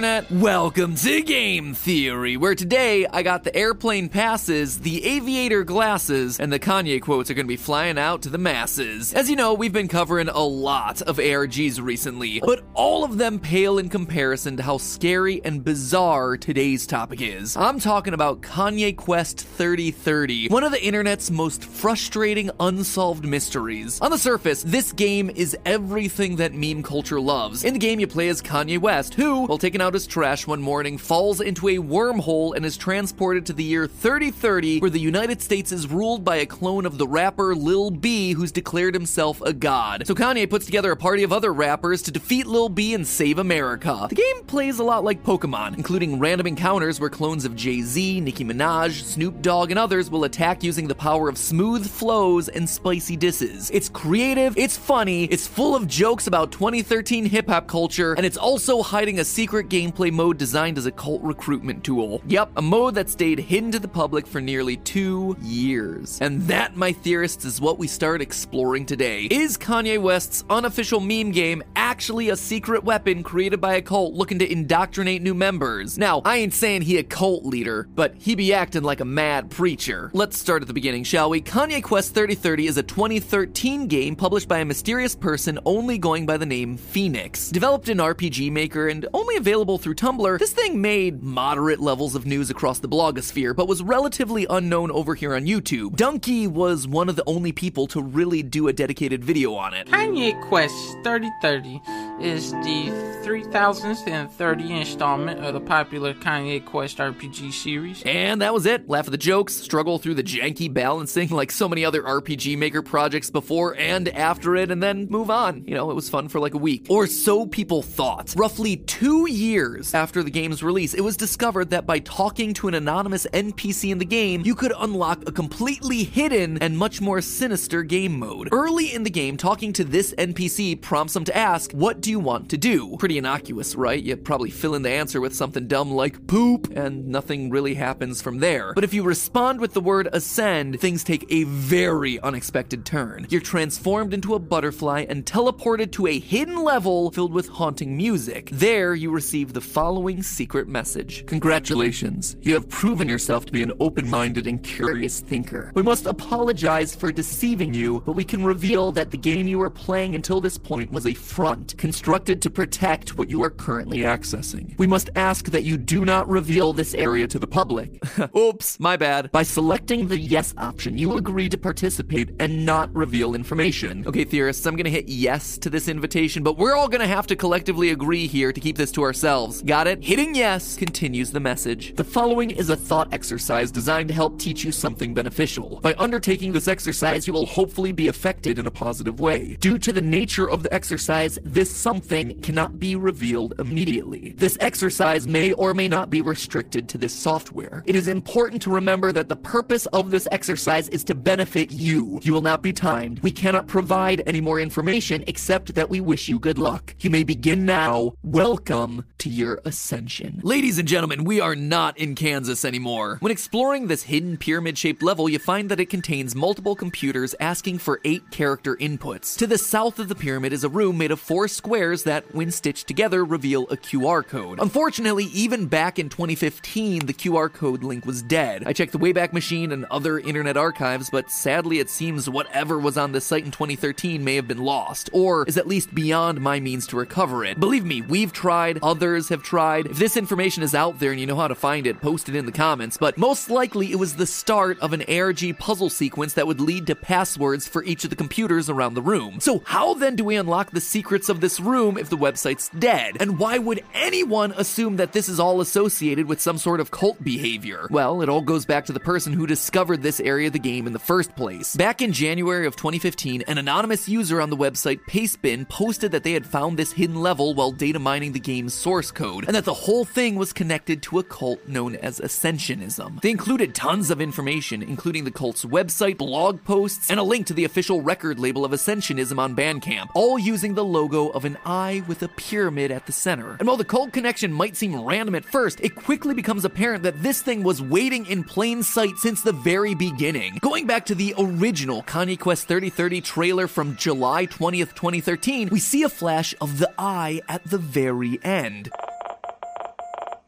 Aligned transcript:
internet? 0.00 0.30
Welcome 0.30 0.94
to 0.94 1.20
Game 1.20 1.74
Theory, 1.74 2.38
where 2.38 2.54
today 2.54 3.06
I 3.12 3.22
got 3.22 3.44
the 3.44 3.54
airplane 3.54 4.08
passes, 4.08 4.80
the 4.80 5.04
aviator 5.04 5.62
glasses, 5.62 6.40
and 6.40 6.50
the 6.50 6.58
Kanye 6.58 7.02
quotes 7.02 7.30
are 7.30 7.34
gonna 7.34 7.46
be 7.46 7.58
flying 7.58 7.98
out 7.98 8.22
to 8.22 8.30
the 8.30 8.38
masses. 8.38 9.12
As 9.12 9.28
you 9.28 9.36
know, 9.36 9.52
we've 9.52 9.74
been 9.74 9.88
covering 9.88 10.30
a 10.30 10.40
lot 10.40 11.02
of 11.02 11.18
ARGs 11.18 11.82
recently, 11.82 12.40
but 12.40 12.64
all 12.72 13.04
of 13.04 13.18
them 13.18 13.38
pale 13.38 13.76
in 13.76 13.90
comparison 13.90 14.56
to 14.56 14.62
how 14.62 14.78
scary 14.78 15.42
and 15.44 15.62
bizarre 15.62 16.38
today's 16.38 16.86
topic 16.86 17.20
is. 17.20 17.54
I'm 17.54 17.78
talking 17.78 18.14
about 18.14 18.40
Kanye 18.40 18.96
Quest 18.96 19.42
3030, 19.42 20.48
one 20.48 20.64
of 20.64 20.72
the 20.72 20.82
internet's 20.82 21.30
most 21.30 21.62
frustrating 21.62 22.50
unsolved 22.58 23.26
mysteries. 23.26 24.00
On 24.00 24.10
the 24.10 24.16
surface, 24.16 24.62
this 24.62 24.92
game 24.92 25.30
is 25.34 25.58
everything 25.66 26.36
that 26.36 26.54
meme 26.54 26.82
culture 26.82 27.20
loves. 27.20 27.64
In 27.64 27.74
the 27.74 27.78
game, 27.78 28.00
you 28.00 28.06
play 28.06 28.30
as 28.30 28.40
Kanye 28.40 28.78
West, 28.78 29.12
who, 29.12 29.44
while 29.44 29.58
taking 29.58 29.82
out 29.82 29.89
his 29.94 30.06
trash 30.06 30.46
one 30.46 30.60
morning, 30.60 30.98
falls 30.98 31.40
into 31.40 31.68
a 31.68 31.76
wormhole 31.76 32.54
and 32.54 32.64
is 32.64 32.76
transported 32.76 33.46
to 33.46 33.52
the 33.52 33.64
year 33.64 33.86
3030, 33.86 34.80
where 34.80 34.90
the 34.90 34.98
United 34.98 35.42
States 35.42 35.72
is 35.72 35.88
ruled 35.88 36.24
by 36.24 36.36
a 36.36 36.46
clone 36.46 36.86
of 36.86 36.98
the 36.98 37.06
rapper 37.06 37.54
Lil 37.54 37.90
B, 37.90 38.32
who's 38.32 38.52
declared 38.52 38.94
himself 38.94 39.40
a 39.42 39.52
god. 39.52 40.06
So 40.06 40.14
Kanye 40.14 40.48
puts 40.48 40.66
together 40.66 40.92
a 40.92 40.96
party 40.96 41.22
of 41.22 41.32
other 41.32 41.52
rappers 41.52 42.02
to 42.02 42.10
defeat 42.10 42.46
Lil 42.46 42.68
B 42.68 42.94
and 42.94 43.06
save 43.06 43.38
America. 43.38 44.06
The 44.08 44.14
game 44.14 44.44
plays 44.46 44.78
a 44.78 44.84
lot 44.84 45.04
like 45.04 45.22
Pokemon, 45.22 45.76
including 45.76 46.18
random 46.18 46.46
encounters 46.46 47.00
where 47.00 47.10
clones 47.10 47.44
of 47.44 47.56
Jay 47.56 47.82
Z, 47.82 48.20
Nicki 48.20 48.44
Minaj, 48.44 49.02
Snoop 49.02 49.42
Dogg, 49.42 49.70
and 49.70 49.78
others 49.78 50.10
will 50.10 50.24
attack 50.24 50.62
using 50.62 50.88
the 50.88 50.94
power 50.94 51.28
of 51.28 51.38
smooth 51.38 51.88
flows 51.88 52.48
and 52.48 52.68
spicy 52.68 53.16
disses. 53.16 53.70
It's 53.70 53.88
creative, 53.88 54.56
it's 54.56 54.76
funny, 54.76 55.24
it's 55.24 55.46
full 55.46 55.74
of 55.74 55.86
jokes 55.86 56.26
about 56.26 56.52
2013 56.52 57.26
hip 57.26 57.48
hop 57.48 57.66
culture, 57.66 58.14
and 58.14 58.26
it's 58.26 58.36
also 58.36 58.82
hiding 58.82 59.18
a 59.18 59.24
secret 59.24 59.68
gameplay 59.80 60.12
mode 60.12 60.36
designed 60.36 60.76
as 60.76 60.86
a 60.86 60.92
cult 60.92 61.22
recruitment 61.22 61.82
tool. 61.82 62.20
Yep, 62.26 62.50
a 62.56 62.62
mode 62.62 62.94
that 62.96 63.08
stayed 63.08 63.38
hidden 63.38 63.72
to 63.72 63.78
the 63.78 63.88
public 63.88 64.26
for 64.26 64.40
nearly 64.40 64.76
two 64.76 65.36
years. 65.40 66.20
And 66.20 66.42
that, 66.42 66.76
my 66.76 66.92
theorists, 66.92 67.44
is 67.44 67.60
what 67.60 67.78
we 67.78 67.86
start 67.86 68.20
exploring 68.20 68.84
today. 68.84 69.24
Is 69.30 69.56
Kanye 69.56 70.00
West's 70.00 70.44
unofficial 70.50 71.00
meme 71.00 71.30
game 71.30 71.62
actually 71.76 72.28
a 72.28 72.36
secret 72.36 72.84
weapon 72.84 73.22
created 73.22 73.60
by 73.60 73.74
a 73.74 73.82
cult 73.82 74.12
looking 74.12 74.38
to 74.40 74.52
indoctrinate 74.52 75.22
new 75.22 75.34
members? 75.34 75.96
Now, 75.96 76.20
I 76.24 76.36
ain't 76.36 76.52
saying 76.52 76.82
he 76.82 76.98
a 76.98 77.02
cult 77.02 77.44
leader, 77.44 77.88
but 77.94 78.14
he 78.16 78.34
be 78.34 78.52
acting 78.52 78.82
like 78.82 79.00
a 79.00 79.04
mad 79.04 79.50
preacher. 79.50 80.10
Let's 80.12 80.38
start 80.38 80.62
at 80.62 80.68
the 80.68 80.74
beginning, 80.74 81.04
shall 81.04 81.30
we? 81.30 81.40
Kanye 81.40 81.82
Quest 81.82 82.14
3030 82.14 82.66
is 82.66 82.76
a 82.76 82.82
2013 82.82 83.86
game 83.86 84.14
published 84.14 84.48
by 84.48 84.58
a 84.58 84.64
mysterious 84.64 85.14
person 85.14 85.58
only 85.64 85.96
going 85.96 86.26
by 86.26 86.36
the 86.36 86.46
name 86.46 86.76
Phoenix. 86.76 87.48
Developed 87.48 87.88
in 87.88 87.98
RPG 87.98 88.52
Maker 88.52 88.88
and 88.88 89.06
only 89.14 89.36
available 89.36 89.69
through 89.78 89.94
Tumblr, 89.94 90.38
this 90.38 90.52
thing 90.52 90.80
made 90.80 91.22
moderate 91.22 91.80
levels 91.80 92.14
of 92.14 92.26
news 92.26 92.50
across 92.50 92.78
the 92.78 92.88
blogosphere, 92.88 93.54
but 93.54 93.68
was 93.68 93.82
relatively 93.82 94.46
unknown 94.50 94.90
over 94.90 95.14
here 95.14 95.34
on 95.34 95.46
YouTube. 95.46 95.96
Dunkey 95.96 96.48
was 96.48 96.86
one 96.86 97.08
of 97.08 97.16
the 97.16 97.24
only 97.26 97.52
people 97.52 97.86
to 97.88 98.02
really 98.02 98.42
do 98.42 98.68
a 98.68 98.72
dedicated 98.72 99.24
video 99.24 99.54
on 99.54 99.74
it. 99.74 99.86
Kanye 99.88 100.40
Quest 100.48 100.74
3030 101.04 101.80
is 102.20 102.52
the 102.52 103.10
3030 103.22 104.72
installment 104.72 105.44
of 105.44 105.54
the 105.54 105.60
popular 105.60 106.14
Kanye 106.14 106.64
Quest 106.64 106.98
RPG 106.98 107.52
series. 107.52 108.02
And 108.04 108.40
that 108.42 108.54
was 108.54 108.66
it. 108.66 108.88
Laugh 108.88 109.06
at 109.06 109.10
the 109.10 109.18
jokes, 109.18 109.54
struggle 109.54 109.98
through 109.98 110.14
the 110.14 110.22
janky 110.22 110.72
balancing 110.72 111.28
like 111.28 111.50
so 111.50 111.68
many 111.68 111.84
other 111.84 112.02
RPG 112.02 112.58
Maker 112.58 112.82
projects 112.82 113.30
before 113.30 113.76
and 113.76 114.08
after 114.08 114.56
it, 114.56 114.70
and 114.70 114.82
then 114.82 115.06
move 115.10 115.30
on. 115.30 115.64
You 115.66 115.74
know, 115.74 115.90
it 115.90 115.94
was 115.94 116.08
fun 116.08 116.28
for 116.28 116.40
like 116.40 116.54
a 116.54 116.58
week. 116.58 116.86
Or 116.88 117.06
so 117.06 117.46
people 117.46 117.82
thought. 117.82 118.34
Roughly 118.36 118.78
two 118.78 119.30
years 119.30 119.94
after 119.94 120.22
the 120.22 120.30
game's 120.30 120.62
release, 120.62 120.94
it 120.94 121.02
was 121.02 121.16
discovered 121.16 121.70
that 121.70 121.86
by 121.86 122.00
talking 122.00 122.54
to 122.54 122.68
an 122.68 122.74
anonymous 122.74 123.26
NPC 123.32 123.90
in 123.90 123.98
the 123.98 124.04
game, 124.04 124.42
you 124.44 124.54
could 124.54 124.72
unlock 124.78 125.28
a 125.28 125.32
completely 125.32 126.04
hidden 126.04 126.58
and 126.58 126.76
much 126.76 127.00
more 127.00 127.20
sinister 127.20 127.82
game 127.82 128.18
mode. 128.18 128.48
Early 128.52 128.92
in 128.94 129.02
the 129.02 129.10
game, 129.10 129.36
talking 129.36 129.72
to 129.74 129.84
this 129.84 130.14
NPC 130.18 130.80
prompts 130.80 131.14
them 131.14 131.24
to 131.24 131.36
ask, 131.36 131.72
What 131.72 132.00
do 132.00 132.09
you 132.10 132.20
want 132.20 132.50
to 132.50 132.58
do? 132.58 132.96
Pretty 132.98 133.18
innocuous, 133.18 133.74
right? 133.74 134.02
You 134.02 134.16
probably 134.16 134.50
fill 134.50 134.74
in 134.74 134.82
the 134.82 134.90
answer 134.90 135.20
with 135.20 135.34
something 135.34 135.66
dumb 135.66 135.92
like 135.92 136.26
poop, 136.26 136.70
and 136.76 137.06
nothing 137.08 137.50
really 137.50 137.74
happens 137.74 138.20
from 138.20 138.38
there. 138.38 138.74
But 138.74 138.84
if 138.84 138.92
you 138.92 139.02
respond 139.02 139.60
with 139.60 139.72
the 139.72 139.80
word 139.80 140.08
ascend, 140.12 140.80
things 140.80 141.04
take 141.04 141.24
a 141.30 141.44
very 141.44 142.20
unexpected 142.20 142.84
turn. 142.84 143.26
You're 143.30 143.40
transformed 143.40 144.12
into 144.12 144.34
a 144.34 144.38
butterfly 144.38 145.06
and 145.08 145.24
teleported 145.24 145.92
to 145.92 146.06
a 146.08 146.18
hidden 146.18 146.62
level 146.62 147.10
filled 147.12 147.32
with 147.32 147.48
haunting 147.48 147.96
music. 147.96 148.50
There, 148.52 148.94
you 148.94 149.10
receive 149.10 149.52
the 149.52 149.60
following 149.60 150.22
secret 150.22 150.68
message 150.68 151.24
Congratulations, 151.26 152.36
you 152.40 152.54
have 152.54 152.68
proven 152.68 153.08
yourself 153.08 153.46
to 153.46 153.52
be 153.52 153.62
an 153.62 153.72
open 153.80 154.08
minded 154.08 154.46
and 154.46 154.62
curious 154.62 155.20
thinker. 155.20 155.70
We 155.74 155.82
must 155.82 156.06
apologize 156.06 156.94
for 156.94 157.12
deceiving 157.12 157.72
you, 157.72 158.02
but 158.04 158.12
we 158.12 158.24
can 158.24 158.44
reveal 158.44 158.92
that 158.92 159.10
the 159.10 159.16
game 159.16 159.46
you 159.46 159.58
were 159.58 159.70
playing 159.70 160.14
until 160.14 160.40
this 160.40 160.58
point 160.58 160.90
was 160.90 161.06
a 161.06 161.14
front, 161.14 161.76
constructed 162.00 162.40
to 162.40 162.48
protect 162.48 163.18
what 163.18 163.28
you 163.28 163.44
are 163.44 163.50
currently 163.50 163.98
accessing. 163.98 164.74
We 164.78 164.86
must 164.86 165.10
ask 165.16 165.50
that 165.50 165.64
you 165.64 165.76
do 165.76 166.06
not 166.06 166.26
reveal 166.30 166.72
this 166.72 166.94
area 166.94 167.26
to 167.26 167.38
the 167.38 167.46
public. 167.46 168.02
Oops, 168.34 168.80
my 168.80 168.96
bad. 168.96 169.30
By 169.32 169.42
selecting 169.42 170.08
the 170.08 170.18
yes 170.18 170.54
option, 170.56 170.96
you 170.96 171.18
agree 171.18 171.50
to 171.50 171.58
participate 171.58 172.30
and 172.40 172.64
not 172.64 172.90
reveal 172.94 173.34
information. 173.34 174.06
Okay, 174.06 174.24
theorists, 174.24 174.64
I'm 174.64 174.76
gonna 174.76 174.88
hit 174.88 175.08
yes 175.08 175.58
to 175.58 175.68
this 175.68 175.88
invitation, 175.88 176.42
but 176.42 176.56
we're 176.56 176.74
all 176.74 176.88
gonna 176.88 177.06
have 177.06 177.26
to 177.26 177.36
collectively 177.36 177.90
agree 177.90 178.26
here 178.26 178.50
to 178.50 178.60
keep 178.60 178.78
this 178.78 178.92
to 178.92 179.02
ourselves. 179.02 179.60
Got 179.60 179.86
it? 179.86 180.02
Hitting 180.02 180.34
yes 180.34 180.76
continues 180.76 181.32
the 181.32 181.40
message. 181.40 181.94
The 181.96 182.04
following 182.04 182.50
is 182.50 182.70
a 182.70 182.76
thought 182.76 183.12
exercise 183.12 183.70
designed 183.70 184.08
to 184.08 184.14
help 184.14 184.38
teach 184.38 184.64
you 184.64 184.72
something 184.72 185.12
beneficial. 185.12 185.80
By 185.82 185.94
undertaking 185.98 186.52
this 186.52 186.66
exercise, 186.66 187.26
you 187.26 187.34
will 187.34 187.44
hopefully 187.44 187.92
be 187.92 188.08
affected 188.08 188.58
in 188.58 188.66
a 188.66 188.70
positive 188.70 189.20
way. 189.20 189.58
Due 189.60 189.76
to 189.76 189.92
the 189.92 190.00
nature 190.00 190.48
of 190.48 190.62
the 190.62 190.72
exercise, 190.72 191.38
this 191.44 191.70
something 191.80 192.38
cannot 192.42 192.78
be 192.78 192.94
revealed 192.94 193.54
immediately. 193.58 194.34
This 194.36 194.58
exercise 194.60 195.26
may 195.26 195.52
or 195.54 195.72
may 195.72 195.88
not 195.88 196.10
be 196.10 196.20
restricted 196.20 196.88
to 196.90 196.98
this 196.98 197.14
software. 197.14 197.82
It 197.86 197.96
is 197.96 198.06
important 198.06 198.60
to 198.62 198.70
remember 198.70 199.12
that 199.12 199.30
the 199.30 199.36
purpose 199.36 199.86
of 199.86 200.10
this 200.10 200.28
exercise 200.30 200.88
is 200.90 201.02
to 201.04 201.14
benefit 201.14 201.72
you. 201.72 202.20
You 202.22 202.34
will 202.34 202.42
not 202.42 202.62
be 202.62 202.74
timed. 202.74 203.20
We 203.20 203.30
cannot 203.30 203.66
provide 203.66 204.22
any 204.26 204.42
more 204.42 204.60
information 204.60 205.24
except 205.26 205.74
that 205.74 205.88
we 205.88 206.00
wish 206.00 206.28
you 206.28 206.38
good 206.38 206.58
luck. 206.58 206.94
You 207.00 207.08
may 207.08 207.24
begin 207.24 207.64
now. 207.64 208.12
Welcome 208.22 209.06
to 209.18 209.30
your 209.30 209.60
ascension. 209.64 210.40
Ladies 210.42 210.78
and 210.78 210.86
gentlemen, 210.86 211.24
we 211.24 211.40
are 211.40 211.56
not 211.56 211.96
in 211.96 212.14
Kansas 212.14 212.64
anymore. 212.64 213.16
When 213.20 213.32
exploring 213.32 213.86
this 213.86 214.02
hidden 214.02 214.36
pyramid 214.36 214.76
shaped 214.76 215.02
level, 215.02 215.28
you 215.28 215.38
find 215.38 215.70
that 215.70 215.80
it 215.80 215.88
contains 215.88 216.34
multiple 216.34 216.76
computers 216.76 217.34
asking 217.40 217.78
for 217.78 218.00
eight 218.04 218.30
character 218.30 218.76
inputs. 218.76 219.36
To 219.38 219.46
the 219.46 219.58
south 219.58 219.98
of 219.98 220.08
the 220.08 220.14
pyramid 220.14 220.52
is 220.52 220.64
a 220.64 220.68
room 220.68 220.98
made 220.98 221.10
of 221.10 221.20
four 221.20 221.48
squares 221.48 221.69
that, 221.70 222.34
when 222.34 222.50
stitched 222.50 222.88
together, 222.88 223.24
reveal 223.24 223.62
a 223.64 223.76
QR 223.76 224.26
code. 224.26 224.58
Unfortunately, 224.60 225.26
even 225.26 225.66
back 225.66 226.00
in 226.00 226.08
2015, 226.08 227.06
the 227.06 227.14
QR 227.14 227.52
code 227.52 227.84
link 227.84 228.04
was 228.04 228.22
dead. 228.22 228.64
I 228.66 228.72
checked 228.72 228.90
the 228.90 228.98
Wayback 228.98 229.32
Machine 229.32 229.70
and 229.70 229.84
other 229.84 230.18
internet 230.18 230.56
archives, 230.56 231.10
but 231.10 231.30
sadly, 231.30 231.78
it 231.78 231.88
seems 231.88 232.28
whatever 232.28 232.78
was 232.78 232.98
on 232.98 233.12
this 233.12 233.24
site 233.24 233.44
in 233.44 233.52
2013 233.52 234.24
may 234.24 234.34
have 234.34 234.48
been 234.48 234.58
lost, 234.58 235.10
or 235.12 235.46
is 235.46 235.56
at 235.56 235.68
least 235.68 235.94
beyond 235.94 236.40
my 236.40 236.58
means 236.58 236.88
to 236.88 236.96
recover 236.96 237.44
it. 237.44 237.60
Believe 237.60 237.84
me, 237.84 238.02
we've 238.02 238.32
tried, 238.32 238.80
others 238.82 239.28
have 239.28 239.44
tried. 239.44 239.86
If 239.86 239.98
this 239.98 240.16
information 240.16 240.64
is 240.64 240.74
out 240.74 240.98
there 240.98 241.12
and 241.12 241.20
you 241.20 241.26
know 241.26 241.36
how 241.36 241.48
to 241.48 241.54
find 241.54 241.86
it, 241.86 242.00
post 242.00 242.28
it 242.28 242.34
in 242.34 242.46
the 242.46 242.52
comments, 242.52 242.96
but 242.96 243.16
most 243.16 243.48
likely 243.48 243.92
it 243.92 243.98
was 244.00 244.16
the 244.16 244.26
start 244.26 244.76
of 244.80 244.92
an 244.92 245.04
ARG 245.08 245.56
puzzle 245.58 245.90
sequence 245.90 246.32
that 246.32 246.48
would 246.48 246.60
lead 246.60 246.88
to 246.88 246.96
passwords 246.96 247.68
for 247.68 247.84
each 247.84 248.02
of 248.02 248.10
the 248.10 248.16
computers 248.16 248.68
around 248.68 248.94
the 248.94 249.02
room. 249.02 249.38
So, 249.38 249.62
how 249.66 249.94
then 249.94 250.16
do 250.16 250.24
we 250.24 250.34
unlock 250.34 250.72
the 250.72 250.80
secrets 250.80 251.28
of 251.28 251.40
this 251.40 251.59
room 251.60 251.98
if 251.98 252.10
the 252.10 252.16
website's 252.16 252.70
dead? 252.78 253.16
And 253.20 253.38
why 253.38 253.58
would 253.58 253.82
anyone 253.94 254.52
assume 254.56 254.96
that 254.96 255.12
this 255.12 255.28
is 255.28 255.38
all 255.38 255.60
associated 255.60 256.26
with 256.26 256.40
some 256.40 256.58
sort 256.58 256.80
of 256.80 256.90
cult 256.90 257.22
behavior? 257.22 257.86
Well, 257.90 258.22
it 258.22 258.28
all 258.28 258.40
goes 258.40 258.64
back 258.64 258.86
to 258.86 258.92
the 258.92 259.00
person 259.00 259.32
who 259.32 259.46
discovered 259.46 260.02
this 260.02 260.20
area 260.20 260.46
of 260.48 260.52
the 260.52 260.58
game 260.58 260.86
in 260.86 260.92
the 260.92 260.98
first 260.98 261.34
place. 261.36 261.76
Back 261.76 262.02
in 262.02 262.12
January 262.12 262.66
of 262.66 262.76
2015, 262.76 263.42
an 263.42 263.58
anonymous 263.58 264.08
user 264.08 264.40
on 264.40 264.50
the 264.50 264.56
website 264.56 265.00
Pastebin 265.08 265.68
posted 265.68 266.12
that 266.12 266.24
they 266.24 266.32
had 266.32 266.46
found 266.46 266.78
this 266.78 266.92
hidden 266.92 267.16
level 267.16 267.54
while 267.54 267.72
data 267.72 267.98
mining 267.98 268.32
the 268.32 268.40
game's 268.40 268.74
source 268.74 269.10
code, 269.10 269.44
and 269.46 269.54
that 269.54 269.64
the 269.64 269.74
whole 269.74 270.04
thing 270.04 270.36
was 270.36 270.52
connected 270.52 271.02
to 271.02 271.18
a 271.18 271.24
cult 271.24 271.66
known 271.68 271.96
as 271.96 272.20
Ascensionism. 272.20 273.20
They 273.20 273.30
included 273.30 273.74
tons 273.74 274.10
of 274.10 274.20
information, 274.20 274.82
including 274.82 275.24
the 275.24 275.30
cult's 275.30 275.64
website, 275.64 276.18
blog 276.18 276.62
posts, 276.64 277.10
and 277.10 277.20
a 277.20 277.22
link 277.22 277.46
to 277.46 277.54
the 277.54 277.64
official 277.64 278.02
record 278.02 278.38
label 278.38 278.64
of 278.64 278.72
Ascensionism 278.72 279.38
on 279.38 279.56
Bandcamp, 279.56 280.10
all 280.14 280.38
using 280.38 280.74
the 280.74 280.84
logo 280.84 281.28
of 281.28 281.44
an 281.44 281.49
eye 281.64 282.02
with 282.06 282.22
a 282.22 282.28
pyramid 282.28 282.90
at 282.90 283.06
the 283.06 283.12
center. 283.12 283.56
And 283.58 283.66
while 283.66 283.76
the 283.76 283.84
cult 283.84 284.12
connection 284.12 284.52
might 284.52 284.76
seem 284.76 285.00
random 285.00 285.34
at 285.34 285.44
first, 285.44 285.80
it 285.80 285.94
quickly 285.94 286.34
becomes 286.34 286.64
apparent 286.64 287.02
that 287.04 287.22
this 287.22 287.42
thing 287.42 287.62
was 287.62 287.82
waiting 287.82 288.26
in 288.26 288.44
plain 288.44 288.82
sight 288.82 289.16
since 289.18 289.42
the 289.42 289.52
very 289.52 289.94
beginning. 289.94 290.58
Going 290.60 290.86
back 290.86 291.06
to 291.06 291.14
the 291.14 291.34
original 291.38 292.02
Kanye 292.02 292.38
Quest 292.38 292.68
3030 292.68 293.20
trailer 293.20 293.66
from 293.66 293.96
July 293.96 294.46
20th, 294.46 294.94
2013, 294.94 295.68
we 295.68 295.80
see 295.80 296.02
a 296.02 296.08
flash 296.08 296.54
of 296.60 296.78
the 296.78 296.92
eye 296.98 297.40
at 297.48 297.64
the 297.64 297.78
very 297.78 298.38
end. 298.44 298.90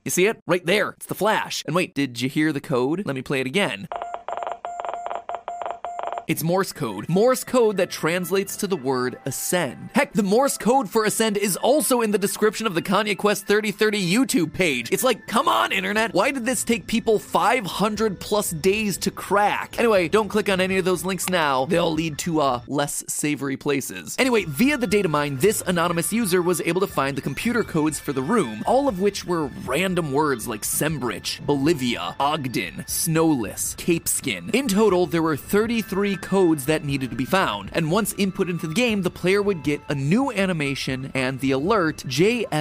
You 0.04 0.10
see 0.10 0.26
it? 0.26 0.42
Right 0.46 0.66
there. 0.66 0.90
It's 0.90 1.06
the 1.06 1.14
flash. 1.14 1.62
And 1.66 1.76
wait, 1.76 1.94
did 1.94 2.20
you 2.20 2.28
hear 2.28 2.52
the 2.52 2.60
code? 2.60 3.04
Let 3.06 3.14
me 3.14 3.22
play 3.22 3.40
it 3.40 3.46
again. 3.46 3.88
It's 6.28 6.42
Morse 6.42 6.72
code. 6.72 7.08
Morse 7.08 7.42
code 7.42 7.78
that 7.78 7.90
translates 7.90 8.56
to 8.58 8.66
the 8.66 8.76
word 8.76 9.18
ascend. 9.24 9.90
Heck, 9.92 10.12
the 10.12 10.22
Morse 10.22 10.56
code 10.56 10.88
for 10.88 11.04
ascend 11.04 11.36
is 11.36 11.56
also 11.56 12.00
in 12.00 12.12
the 12.12 12.18
description 12.18 12.66
of 12.66 12.74
the 12.74 12.82
Kanye 12.82 13.16
Quest 13.16 13.46
3030 13.46 14.00
YouTube 14.00 14.52
page. 14.52 14.92
It's 14.92 15.02
like, 15.02 15.26
come 15.26 15.48
on, 15.48 15.72
internet. 15.72 16.14
Why 16.14 16.30
did 16.30 16.46
this 16.46 16.62
take 16.62 16.86
people 16.86 17.18
500 17.18 18.20
plus 18.20 18.50
days 18.50 18.98
to 18.98 19.10
crack? 19.10 19.78
Anyway, 19.78 20.08
don't 20.08 20.28
click 20.28 20.48
on 20.48 20.60
any 20.60 20.78
of 20.78 20.84
those 20.84 21.04
links 21.04 21.28
now. 21.28 21.66
They'll 21.66 21.92
lead 21.92 22.18
to 22.18 22.40
uh 22.40 22.60
less 22.68 23.04
savory 23.08 23.56
places. 23.56 24.16
Anyway, 24.18 24.44
via 24.44 24.76
the 24.76 24.86
data 24.86 25.08
mine, 25.08 25.38
this 25.38 25.62
anonymous 25.66 26.12
user 26.12 26.40
was 26.40 26.60
able 26.60 26.80
to 26.82 26.86
find 26.86 27.16
the 27.16 27.22
computer 27.22 27.64
codes 27.64 27.98
for 27.98 28.12
the 28.12 28.22
room, 28.22 28.62
all 28.66 28.86
of 28.86 29.00
which 29.00 29.24
were 29.24 29.46
random 29.64 30.12
words 30.12 30.46
like 30.46 30.62
Sembrich, 30.62 31.40
Bolivia, 31.44 32.14
Ogden, 32.20 32.84
Snowless, 32.86 33.74
Capeskin. 33.74 34.54
In 34.54 34.68
total, 34.68 35.06
there 35.06 35.22
were 35.22 35.36
33 35.36 36.11
codes 36.16 36.66
that 36.66 36.84
needed 36.84 37.10
to 37.10 37.16
be 37.16 37.24
found, 37.24 37.70
and 37.72 37.90
once 37.90 38.14
input 38.18 38.50
into 38.50 38.66
the 38.66 38.74
game, 38.74 39.02
the 39.02 39.10
player 39.10 39.40
would 39.42 39.62
get 39.62 39.80
a 39.88 39.94
new 39.94 40.30
animation 40.32 41.10
and 41.14 41.38
the 41.40 41.52
alert 41.52 41.98
JFZZJNMS 42.06 42.52